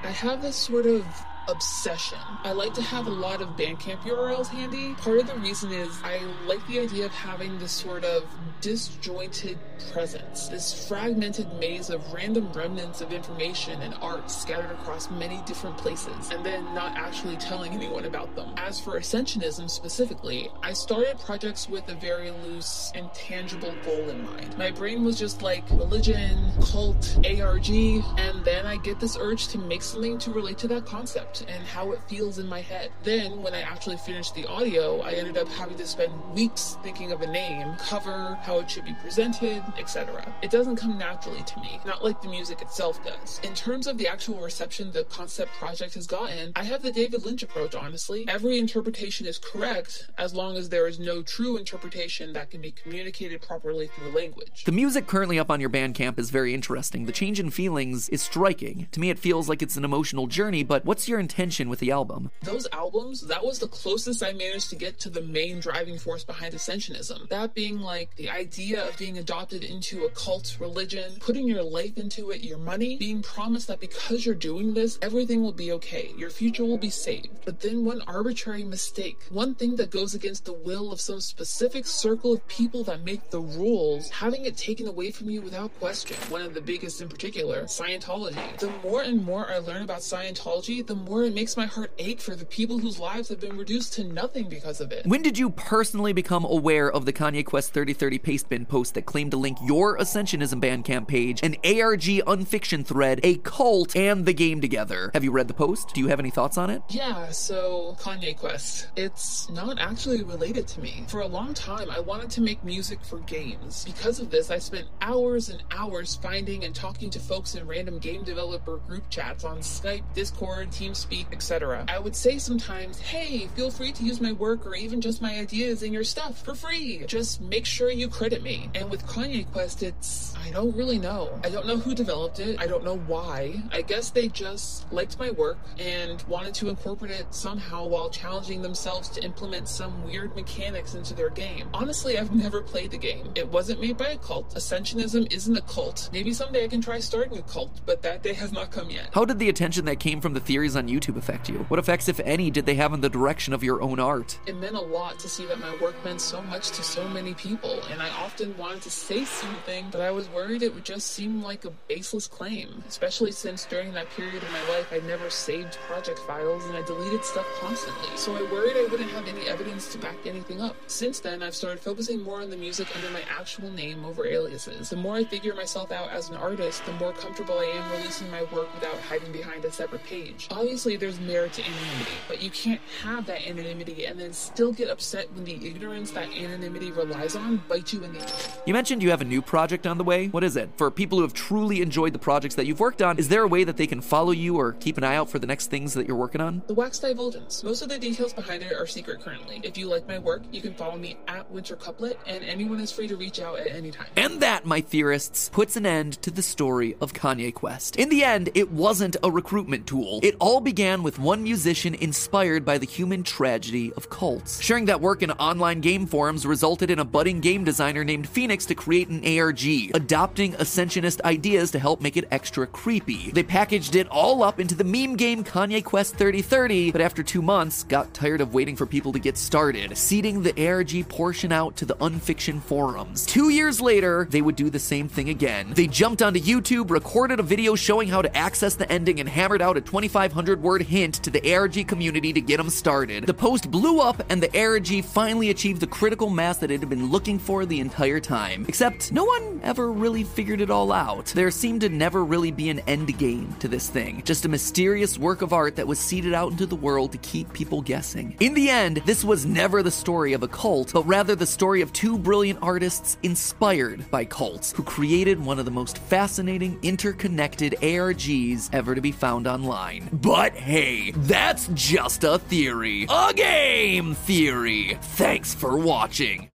I 0.03 0.11
have 0.11 0.43
this 0.43 0.57
sort 0.57 0.87
of 0.87 1.25
obsession. 1.49 2.19
I 2.45 2.53
like 2.53 2.75
to 2.75 2.83
have 2.83 3.07
a 3.07 3.11
lot 3.11 3.41
of 3.41 3.51
Bandcamp 3.51 4.01
URLs 4.01 4.49
handy. 4.49 4.95
Part 4.95 5.19
of 5.19 5.27
the 5.27 5.37
reason 5.37 5.73
is 5.73 6.01
I 6.03 6.21
like 6.47 6.67
the 6.67 6.81
idea 6.81 7.07
of 7.07 7.13
having 7.13 7.59
this 7.59 7.73
sort 7.73 8.05
of 8.05 8.25
disjointed 8.61 9.59
presence, 9.93 10.49
this 10.49 10.89
fragmented 10.89 11.53
maze 11.55 11.91
of 11.91 12.13
random 12.13 12.51
remnants 12.53 13.01
of 13.01 13.13
information 13.13 13.81
and 13.83 13.95
art 14.01 14.31
scattered 14.31 14.71
across 14.71 15.11
many 15.11 15.41
different 15.47 15.77
places, 15.77 16.31
and 16.31 16.45
then 16.45 16.65
not 16.75 16.97
actually 16.97 17.37
telling 17.37 17.73
anyone 17.73 18.07
about 18.07 18.35
them. 18.35 18.53
As 18.57 18.81
for 18.81 18.99
Ascensionism 18.99 19.71
specifically, 19.71 20.51
I 20.63 20.73
started 20.73 21.19
projects 21.21 21.69
with 21.69 21.89
a 21.89 21.95
very 21.95 22.31
loose 22.31 22.91
and 22.95 23.13
tangible 23.13 23.75
goal 23.85 24.09
in 24.09 24.25
mind. 24.25 24.57
My 24.57 24.71
brain 24.71 25.05
was 25.05 25.19
just 25.19 25.43
like 25.43 25.69
religion, 25.71 26.51
cult, 26.63 27.19
ARG, 27.25 27.71
and 27.71 28.45
then 28.45 28.67
I 28.67 28.77
get 28.79 28.99
this 29.01 29.17
urge 29.21 29.49
to 29.49 29.59
make 29.59 29.83
something 29.83 30.19
to 30.19 30.31
relate 30.31 30.59
to 30.59 30.69
that 30.69 30.87
concept 30.87 31.36
and 31.43 31.65
how 31.67 31.93
it 31.93 32.01
feels 32.09 32.39
in 32.39 32.49
my 32.49 32.61
head. 32.61 32.91
Then, 33.03 33.43
when 33.43 33.55
I 33.55 33.61
actually 33.61 33.97
finished 33.97 34.35
the 34.35 34.47
audio, 34.47 35.01
I 35.01 35.13
ended 35.13 35.37
up 35.37 35.49
having 35.49 35.77
to 35.77 35.87
spend 35.87 36.13
weeks 36.35 36.77
thinking 36.83 37.13
of 37.13 37.23
a 37.23 37.27
name, 37.27 37.75
cover, 37.79 38.39
how 38.43 38.59
it 38.59 38.71
should 38.71 38.85
be 38.85 38.95
presented, 38.95 39.63
etc. 39.79 40.35
It 40.43 40.51
doesn't 40.51 40.77
come 40.77 40.99
naturally 40.99 41.43
to 41.43 41.61
me, 41.61 41.81
not 41.85 42.05
like 42.05 42.23
the 42.23 42.29
music 42.29 42.63
itself 42.63 43.03
does. 43.05 43.41
In 43.43 43.55
terms 43.55 43.87
of 43.87 43.99
the 43.99 44.09
actual 44.09 44.39
reception 44.41 44.93
the 44.93 45.05
concept 45.05 45.53
project 45.53 45.95
has 45.95 46.07
gotten, 46.07 46.53
I 46.57 46.65
have 46.65 46.83
the 46.83 46.93
David 46.93 47.25
Lynch 47.25 47.43
approach, 47.43 47.75
honestly. 47.75 48.25
Every 48.29 48.59
interpretation 48.59 49.27
is 49.27 49.39
correct 49.39 50.11
as 50.19 50.35
long 50.35 50.57
as 50.57 50.69
there 50.69 50.87
is 50.87 50.99
no 50.99 51.23
true 51.23 51.57
interpretation 51.57 52.33
that 52.33 52.51
can 52.51 52.61
be 52.61 52.73
communicated 52.73 53.43
properly 53.43 53.89
through 53.89 54.11
language. 54.11 54.65
The 54.65 54.73
music 54.73 55.07
currently 55.07 55.39
up 55.39 55.51
on 55.51 55.61
your 55.61 55.71
Bandcamp 55.71 56.19
is 56.19 56.31
very 56.31 56.55
interesting. 56.55 57.07
The 57.07 57.13
change 57.13 57.41
in 57.41 57.51
feelings 57.51 58.09
is 58.09 58.23
striking. 58.23 58.89
To 58.93 59.01
me, 59.01 59.11
it 59.11 59.19
feels 59.19 59.49
like 59.49 59.63
it's 59.63 59.77
an 59.77 59.85
emotional 59.85 60.27
journey, 60.27 60.63
but 60.63 60.85
what's 60.85 61.09
your 61.09 61.19
intention 61.27 61.69
with 61.69 61.81
the 61.81 61.91
album? 61.91 62.31
Those 62.43 62.69
albums, 62.73 63.23
that 63.23 63.45
was 63.45 63.59
the 63.59 63.67
closest 63.67 64.23
I 64.23 64.33
managed 64.33 64.71
to 64.71 64.77
get 64.77 65.01
to 65.01 65.11
the 65.11 65.23
main 65.23 65.59
driving 65.59 65.99
force 65.99 66.23
behind 66.23 66.55
Ascensionism. 66.55 67.29
That 67.31 67.53
being 67.53 67.81
like 67.81 68.15
the 68.15 68.31
idea 68.31 68.87
of 68.87 68.97
being 68.97 69.19
adopted 69.19 69.65
into 69.65 70.05
a 70.05 70.11
cult 70.11 70.57
religion, 70.61 71.17
putting 71.19 71.49
your 71.49 71.65
life 71.65 71.99
into 71.99 72.31
it, 72.31 72.45
your 72.45 72.59
money, 72.59 72.97
being 72.97 73.23
promised 73.23 73.67
that 73.67 73.81
because 73.81 74.25
you're 74.25 74.37
doing 74.37 74.73
this, 74.73 75.01
everything 75.03 75.43
will 75.43 75.59
be 75.65 75.73
okay, 75.73 76.13
your 76.17 76.31
future 76.31 76.65
will 76.65 76.79
be 76.79 76.91
saved. 76.91 77.31
But 77.45 77.59
then 77.59 77.85
one 77.85 78.03
arbitrary 78.07 78.63
mistake, 78.63 79.19
one 79.31 79.57
thing 79.57 79.75
that 79.77 79.91
goes 79.91 80.15
against 80.15 80.45
the 80.45 80.53
will 80.53 80.93
of 80.93 81.01
some 81.01 81.21
specific 81.21 81.87
circle 81.87 82.35
of 82.35 82.47
people 82.47 82.85
that 82.85 83.03
make 83.03 83.31
the 83.31 83.41
rules, 83.41 84.11
having 84.11 84.45
it 84.45 84.57
taken 84.57 84.87
away 84.87 85.11
from 85.11 85.29
you 85.29 85.43
without 85.43 85.77
question. 85.81 86.17
One 86.31 86.43
of 86.43 86.55
the 86.55 86.61
biggest 86.61 87.01
in 87.01 87.09
particular, 87.09 87.65
Scientology. 87.65 88.59
The 88.59 88.71
more 88.85 89.03
and 89.03 89.25
more 89.25 89.51
I 89.51 89.59
learn 89.59 89.83
about 89.83 90.01
Scientology, 90.01 90.87
the 90.87 90.95
more 90.95 91.16
it 91.25 91.35
makes 91.35 91.57
my 91.57 91.67
heart 91.67 91.91
ache 91.99 92.21
for 92.21 92.35
the 92.35 92.45
people 92.45 92.79
whose 92.79 92.99
lives 92.99 93.29
have 93.29 93.41
been 93.41 93.57
reduced 93.57 93.95
to 93.95 94.05
nothing 94.05 94.49
because 94.49 94.81
of 94.81 94.93
it. 94.93 95.07
When 95.07 95.23
did 95.23 95.39
you 95.39 95.51
personally 95.51 96.13
become 96.13 96.45
aware 96.45 96.91
of 96.91 97.05
the 97.05 97.13
Kanye 97.13 97.45
Quest 97.45 97.73
3030 97.73 98.19
Pastebin 98.19 98.69
post 98.69 98.95
that 98.95 99.07
claimed 99.07 99.31
to 99.33 99.37
link 99.37 99.59
your 99.63 99.99
Ascensionism 99.99 100.61
Bandcamp 100.61 101.09
page, 101.09 101.41
an 101.43 101.57
ARG 101.65 102.07
unfiction 102.27 102.85
thread, 102.85 103.21
a 103.23 103.37
cult, 103.39 103.97
and 103.97 104.27
the 104.27 104.35
game 104.35 104.61
together? 104.61 105.11
Have 105.15 105.25
you 105.25 105.31
read 105.31 105.49
the 105.49 105.55
post? 105.55 105.95
Do 105.95 106.01
you 106.01 106.09
have 106.09 106.21
any 106.21 106.31
thoughts 106.31 106.59
on 106.59 106.71
it? 106.71 106.83
Yeah, 106.91 107.31
so 107.31 107.97
Kanye 108.01 108.37
Quest. 108.37 108.89
It's 108.97 109.49
not 109.51 109.79
actually 109.79 110.23
related 110.23 110.67
to 110.69 110.81
me. 110.81 111.05
For 111.09 111.21
a 111.21 111.27
long 111.27 111.55
time, 111.55 111.91
I 111.91 112.01
wanted 112.01 112.31
to 112.31 112.41
make 112.41 112.63
music 112.65 113.05
for 113.05 113.19
games. 113.21 113.85
Because 113.85 114.21
of 114.21 114.31
this, 114.31 114.51
I 114.51 114.59
spent 114.59 114.87
hours 115.01 115.49
and 115.49 115.63
hours 115.71 116.17
finding 116.17 116.65
and 116.65 116.75
talking 116.75 117.11
to 117.11 117.19
folks 117.19 117.55
in 117.55 117.67
random 117.67 117.99
game 117.99 118.25
developer 118.25 118.79
group 118.79 119.09
chats 119.11 119.45
on 119.45 119.59
Skype, 119.59 120.03
Discord, 120.15 120.71
TeamSpeak, 120.97 121.33
etc. 121.33 121.85
I 121.89 121.99
would 121.99 122.17
say 122.17 122.39
sometimes, 122.39 122.99
hey, 123.01 123.49
feel 123.55 123.71
free 123.71 123.93
to 123.93 124.05
use 124.05 124.21
my 124.21 124.33
work 124.33 124.67
or 124.67 124.75
even 124.75 125.01
just 125.01 125.21
my 125.21 125.39
ideas 125.39 125.83
in 125.83 125.93
your 125.93 126.05
stuff 126.05 126.43
for 126.43 126.55
free. 126.55 127.05
Just 127.07 127.41
make 127.41 127.67
sure 127.67 127.91
you 127.91 128.09
credit 128.09 128.43
me. 128.43 128.71
And 128.75 128.91
with 128.91 129.07
Kanye 129.07 129.51
Quest, 129.53 129.83
it's. 129.83 130.35
I 130.37 130.51
don't 130.51 130.77
really 130.77 130.99
know. 130.99 131.39
I 131.43 131.49
don't 131.49 131.67
know 131.67 131.77
who 131.77 131.95
developed 131.95 132.39
it. 132.39 132.61
I 132.61 132.67
don't 132.67 132.85
know 132.85 132.99
why. 132.99 133.63
I 133.73 133.83
guess 133.83 134.11
they 134.11 134.29
just 134.29 134.91
liked 134.93 135.19
my 135.19 135.31
work 135.33 135.59
and 135.79 136.23
wanted 136.29 136.55
to 136.55 136.69
incorporate 136.69 137.13
it 137.13 137.35
somehow 137.35 137.87
while 137.87 138.11
challenging 138.11 138.63
themselves 138.63 139.09
to 139.11 139.25
implement 139.25 139.69
some 139.69 140.05
weird 140.05 140.37
mechanics 140.37 140.95
into 140.95 141.15
their 141.15 141.31
game. 141.31 141.69
Honestly, 141.75 142.19
I've 142.19 142.35
never 142.35 142.63
played 142.63 142.93
the 142.93 142.99
game. 142.99 143.33
It 143.35 143.49
wasn't 143.49 143.81
made 143.81 143.97
by 143.97 144.11
a 144.11 144.19
cult. 144.19 144.55
Ascensionism 144.55 145.33
isn't 145.33 145.57
a 145.57 145.63
cult. 145.63 146.11
Maybe 146.13 146.33
someday 146.33 146.65
I 146.65 146.69
can 146.69 146.81
try 146.81 147.01
starting 147.01 147.39
a 147.39 147.43
cult, 147.43 147.81
but 147.85 148.03
that 148.03 148.23
day 148.23 148.35
has 148.35 148.53
not 148.53 148.71
come 148.71 148.91
yet. 148.91 149.11
How 149.13 149.25
did 149.25 149.39
the 149.39 149.49
attention 149.49 149.85
that 149.87 149.99
came 149.99 150.21
from 150.21 150.35
the 150.35 150.41
theories 150.41 150.77
on 150.77 150.86
YouTube 150.89 151.17
affect 151.17 151.49
you? 151.49 151.65
What 151.69 151.79
effects, 151.79 152.09
if 152.09 152.21
any, 152.21 152.51
did 152.51 152.67
they 152.67 152.75
have 152.77 152.93
in 152.93 153.01
the 153.01 153.09
direction 153.09 153.53
of 153.53 153.65
your 153.65 153.83
own 153.83 153.99
art? 153.99 154.39
It 154.47 154.57
meant 154.57 154.77
a 154.77 154.81
lot 154.81 155.19
to 155.21 155.29
see 155.29 155.47
that 155.47 155.59
my 155.61 155.77
work 155.77 155.95
meant 156.05 156.21
so 156.21 156.43
much 156.43 156.71
to 156.71 156.83
so 156.83 157.09
many 157.09 157.35
people, 157.35 157.81
and 157.91 158.01
I 158.01 158.09
often 158.11 158.57
wanted 158.57 158.83
to 158.83 158.91
say 158.91 159.25
something, 159.25 159.87
but 159.91 160.01
I 160.01 160.11
was 160.11 160.29
worried 160.29 160.63
it 160.63 160.75
would 160.75 160.85
just 160.85 161.09
seem 161.09 161.43
like 161.43 161.65
a 161.65 161.71
baseless 161.89 162.29
claim, 162.29 162.83
especially 162.89 163.33
since 163.33 163.65
during 163.65 163.93
that 163.93 164.09
period 164.11 164.43
of 164.43 164.51
my 164.53 164.69
life 164.69 164.93
I 164.93 164.99
never 165.07 165.31
saved 165.31 165.79
project 165.89 166.19
files 166.21 166.65
and 166.67 166.77
I 166.77 166.83
deleted 166.83 167.25
stuff 167.25 167.47
constantly. 167.61 168.17
So 168.17 168.37
I 168.37 168.43
worried 168.53 168.77
I 168.77 168.87
wouldn't 168.91 169.11
have 169.11 169.27
any 169.27 169.49
evidence 169.49 169.93
to 169.93 169.99
back 169.99 170.17
anything 170.25 170.61
up. 170.61 170.77
Since 170.87 171.21
then, 171.21 171.43
I've 171.43 171.55
started 171.55 171.81
focusing 171.81 172.23
more 172.23 172.41
on 172.41 172.51
the 172.51 172.57
music 172.57 172.89
under 172.95 173.11
my 173.11 173.23
actual 173.29 173.71
name 173.71 174.05
over 174.05 174.27
aliases. 174.27 174.91
The 174.91 174.97
more 174.97 175.17
I 175.17 175.25
figure 175.25 175.55
myself 175.55 175.91
out 175.91 176.11
as 176.11 176.31
an 176.31 176.37
artist, 176.37 176.85
the 176.87 176.93
more 176.93 177.13
comfortable 177.13 177.59
I 177.59 177.65
am 177.65 177.93
releasing 177.93 178.31
my 178.31 178.43
work 178.55 178.73
without 178.75 178.99
hiding 179.09 179.33
behind 179.33 179.65
a 179.65 179.73
separate 179.73 180.05
page. 180.05 180.49
Obviously, 180.51 180.76
there's 180.85 181.21
merit 181.21 181.53
to 181.55 181.63
anonymity, 181.63 182.13
but 182.29 182.43
you 182.43 182.51
can't 182.51 182.81
have 183.03 183.27
that 183.27 183.47
anonymity 183.47 184.07
and 184.07 184.21
then 184.21 184.33
still 184.33 184.73
get 184.73 184.89
upset 184.91 185.33
when 185.35 185.45
the 185.45 185.55
ignorance 185.67 186.11
that 186.13 186.29
anonymity 186.29 186.91
relies 186.93 187.35
on 187.35 187.63
bites 187.69 187.93
you 187.93 188.05
in 188.05 188.13
the 188.13 188.21
ass. 188.21 188.59
You 188.67 188.75
mentioned 188.75 189.03
you 189.03 189.11
have 189.11 189.21
a 189.21 189.25
new 189.25 189.41
project 189.43 189.87
on 189.87 189.99
the 189.99 190.05
way. 190.05 190.29
What 190.29 190.45
is 190.45 190.57
it? 190.57 190.71
For 190.77 190.91
people 190.91 191.19
who 191.19 191.23
have 191.23 191.33
truly 191.35 191.81
enjoyed 191.81 192.13
the 192.13 192.19
projects 192.19 192.55
that 192.57 192.67
you've 192.67 192.81
worked 192.81 193.03
on, 193.03 193.19
is 193.19 193.29
there 193.29 193.43
a 193.43 193.49
way 193.49 193.65
that 193.65 193.77
they 193.77 193.87
can 193.87 194.01
follow 194.01 194.33
you 194.33 194.57
or 194.57 194.73
keep 194.73 194.99
an 194.99 195.05
eye 195.05 195.17
out 195.17 195.31
for 195.31 195.39
the 195.39 195.47
next 195.47 195.69
things 195.69 195.95
that 195.95 196.07
you're 196.07 196.17
working 196.17 196.41
on? 196.41 196.63
The 196.67 196.75
Wax 196.75 196.99
Divulgence. 196.99 197.65
Most 197.65 197.83
of 197.83 197.89
the 197.89 197.99
details 197.99 198.33
behind 198.33 198.63
it 198.63 198.73
are 198.73 198.87
secret 198.87 199.21
currently. 199.21 199.61
If 199.65 199.79
you 199.79 199.89
like 199.89 200.07
my 200.07 200.19
work, 200.19 200.43
you 200.53 200.61
can 200.61 200.75
follow 200.75 200.97
me 200.97 201.17
at 201.29 201.51
Winter 201.51 201.77
Couplet, 201.77 202.19
and 202.27 202.45
anyone 202.45 202.81
is 202.81 202.93
free 202.93 203.09
to 203.09 203.17
reach 203.17 203.41
out 203.41 203.59
at 203.59 203.69
any 203.69 203.91
time. 203.91 204.09
And 204.17 204.41
that, 204.41 204.67
my 204.67 204.81
theorists, 204.81 205.49
puts 205.49 205.77
an 205.77 205.87
end 205.87 206.21
to 206.23 206.31
the 206.31 206.43
story 206.43 206.97
of 207.01 207.13
Kanye 207.13 207.55
Quest. 207.55 207.97
In 207.97 208.09
the 208.09 208.25
end, 208.25 208.51
it 208.55 208.71
wasn't 208.71 209.17
a 209.23 209.31
recruitment 209.31 209.87
tool. 209.87 210.21
It 210.23 210.37
all 210.39 210.61
began 210.67 211.05
with 211.05 211.17
one 211.21 211.45
musician 211.45 211.95
inspired 211.95 212.65
by 212.65 212.77
the 212.77 212.85
human 212.85 213.23
tragedy 213.23 213.93
of 213.93 214.11
cults. 214.11 214.61
Sharing 214.61 214.87
that 214.87 215.01
work 215.01 215.23
in 215.23 215.31
online 215.31 215.81
game 215.81 216.07
forums 216.07 216.45
resulted 216.45 216.91
in 216.91 216.99
a 216.99 217.05
budding 217.05 217.39
game 217.39 217.63
designer 217.63 218.03
named 218.03 218.29
Phoenix 218.29 218.67
to 218.67 218.75
create 218.75 219.09
an 219.09 219.23
ARG, 219.25 219.65
adopting 219.95 220.57
Ascensionist 220.57 221.23
ideas 221.23 221.71
to 221.71 221.79
help 221.79 222.01
make 222.01 222.17
it 222.17 222.27
extra 222.33 222.67
creepy. 222.67 223.31
They 223.31 223.45
packaged 223.45 223.95
it 223.95 224.09
all 224.09 224.43
up 224.43 224.59
into 224.59 224.75
the 224.75 224.83
meme 224.83 225.15
game 225.15 225.45
Kanye 225.45 225.85
Quest 225.85 226.17
3030, 226.17 226.91
but 226.91 227.01
after 227.01 227.23
two 227.23 227.43
months, 227.43 227.85
got 227.85 228.13
tired 228.13 228.41
of 228.41 228.53
waiting 228.53 228.75
for 228.75 228.87
people 228.87 229.13
to 229.13 229.21
get 229.21 229.39
started, 229.39 229.97
seeding 229.97 230.43
the 230.43 230.67
ARG 230.67 231.09
portion 231.09 231.53
out 231.53 231.77
to 231.77 231.85
the 231.85 231.97
unfiction 232.03 232.61
forums. 232.61 233.25
Two 233.25 233.51
years 233.51 233.81
later, 233.81 234.27
they 234.29 234.43
would 234.43 234.57
do 234.57 234.69
the 234.69 234.81
same 234.81 235.09
thing 235.09 235.29
again. 235.29 235.73
They 235.75 235.87
jumped 235.87 236.23
onto 236.23 236.41
YouTube, 236.41 236.91
recorded 236.91 237.39
a 237.39 237.45
video 237.45 237.77
showing 237.77 238.09
how 238.09 238.21
to 238.21 238.37
access 238.37 238.75
the 238.75 238.91
ending, 238.91 239.21
and 239.21 239.29
hammered 239.29 239.63
out 239.63 239.77
a 239.77 239.81
2,500 239.81 240.56
word 240.61 240.83
hint 240.83 241.15
to 241.23 241.31
the 241.31 241.55
ARG 241.55 241.87
community 241.87 242.33
to 242.33 242.41
get 242.41 242.57
them 242.59 242.71
started. 242.71 243.27
The 243.27 243.35
post 243.35 243.71
blew 243.71 244.01
up, 244.01 244.23
and 244.31 244.43
the 244.43 244.61
ARG 244.61 245.05
finally 245.05 245.51
achieved 245.51 245.81
the 245.81 245.87
critical 245.87 246.31
mass 246.31 246.59
that 246.59 246.71
it 246.71 246.81
had 246.81 246.89
been 246.89 247.11
looking 247.11 247.39
for 247.39 247.67
the 247.67 247.81
entire 247.81 248.21
time. 248.21 248.65
Except, 248.69 249.13
no 249.13 249.25
one 249.25 249.61
ever 249.63 249.93
really 249.93 250.25
figured 250.25 250.61
it 250.61 250.71
all 250.71 250.93
out. 250.93 251.27
There 251.27 251.51
seemed 251.51 251.81
to 251.83 251.89
never 251.89 252.25
really 252.25 252.51
be 252.51 252.71
an 252.71 252.81
end 252.81 253.17
game 253.19 253.55
to 253.61 253.69
this 253.69 253.89
thing, 253.89 254.23
just 254.25 254.45
a 254.45 254.49
mysterious 254.49 255.19
work 255.19 255.43
of 255.43 255.53
art 255.53 255.77
that 255.77 255.87
was 255.87 255.99
seeded 255.99 256.35
out 256.35 256.53
into 256.53 256.67
the 256.67 256.77
world 256.77 257.13
to 257.13 257.19
keep 257.19 257.53
people 257.53 257.83
guessing. 257.83 258.37
In 258.41 258.55
the 258.55 258.71
end, 258.71 258.99
this 259.07 259.25
was 259.25 259.47
never 259.47 259.83
the 259.83 259.91
story 259.91 260.33
of 260.33 260.43
a 260.43 260.49
cult, 260.49 260.93
but 260.93 261.07
rather 261.07 261.35
the 261.35 261.47
story 261.47 261.83
of 261.83 261.93
two 261.93 262.19
brilliant 262.19 262.59
artists 262.63 263.19
inspired 263.23 264.11
by 264.11 264.25
cults 264.25 264.73
who 264.73 264.83
created 264.83 265.45
one 265.45 265.59
of 265.59 265.65
the 265.65 265.71
most 265.71 265.99
fascinating, 265.99 266.79
interconnected 266.83 267.77
ARGs 267.83 268.71
ever 268.73 268.95
to 268.95 269.01
be 269.01 269.13
found 269.13 269.47
online. 269.47 270.09
But 270.47 270.55
hey, 270.55 271.11
that's 271.11 271.69
just 271.75 272.23
a 272.23 272.39
theory. 272.39 273.07
A 273.09 273.33
game 273.35 274.15
theory. 274.15 274.97
Thanks 275.03 275.53
for 275.53 275.77
watching. 275.77 276.51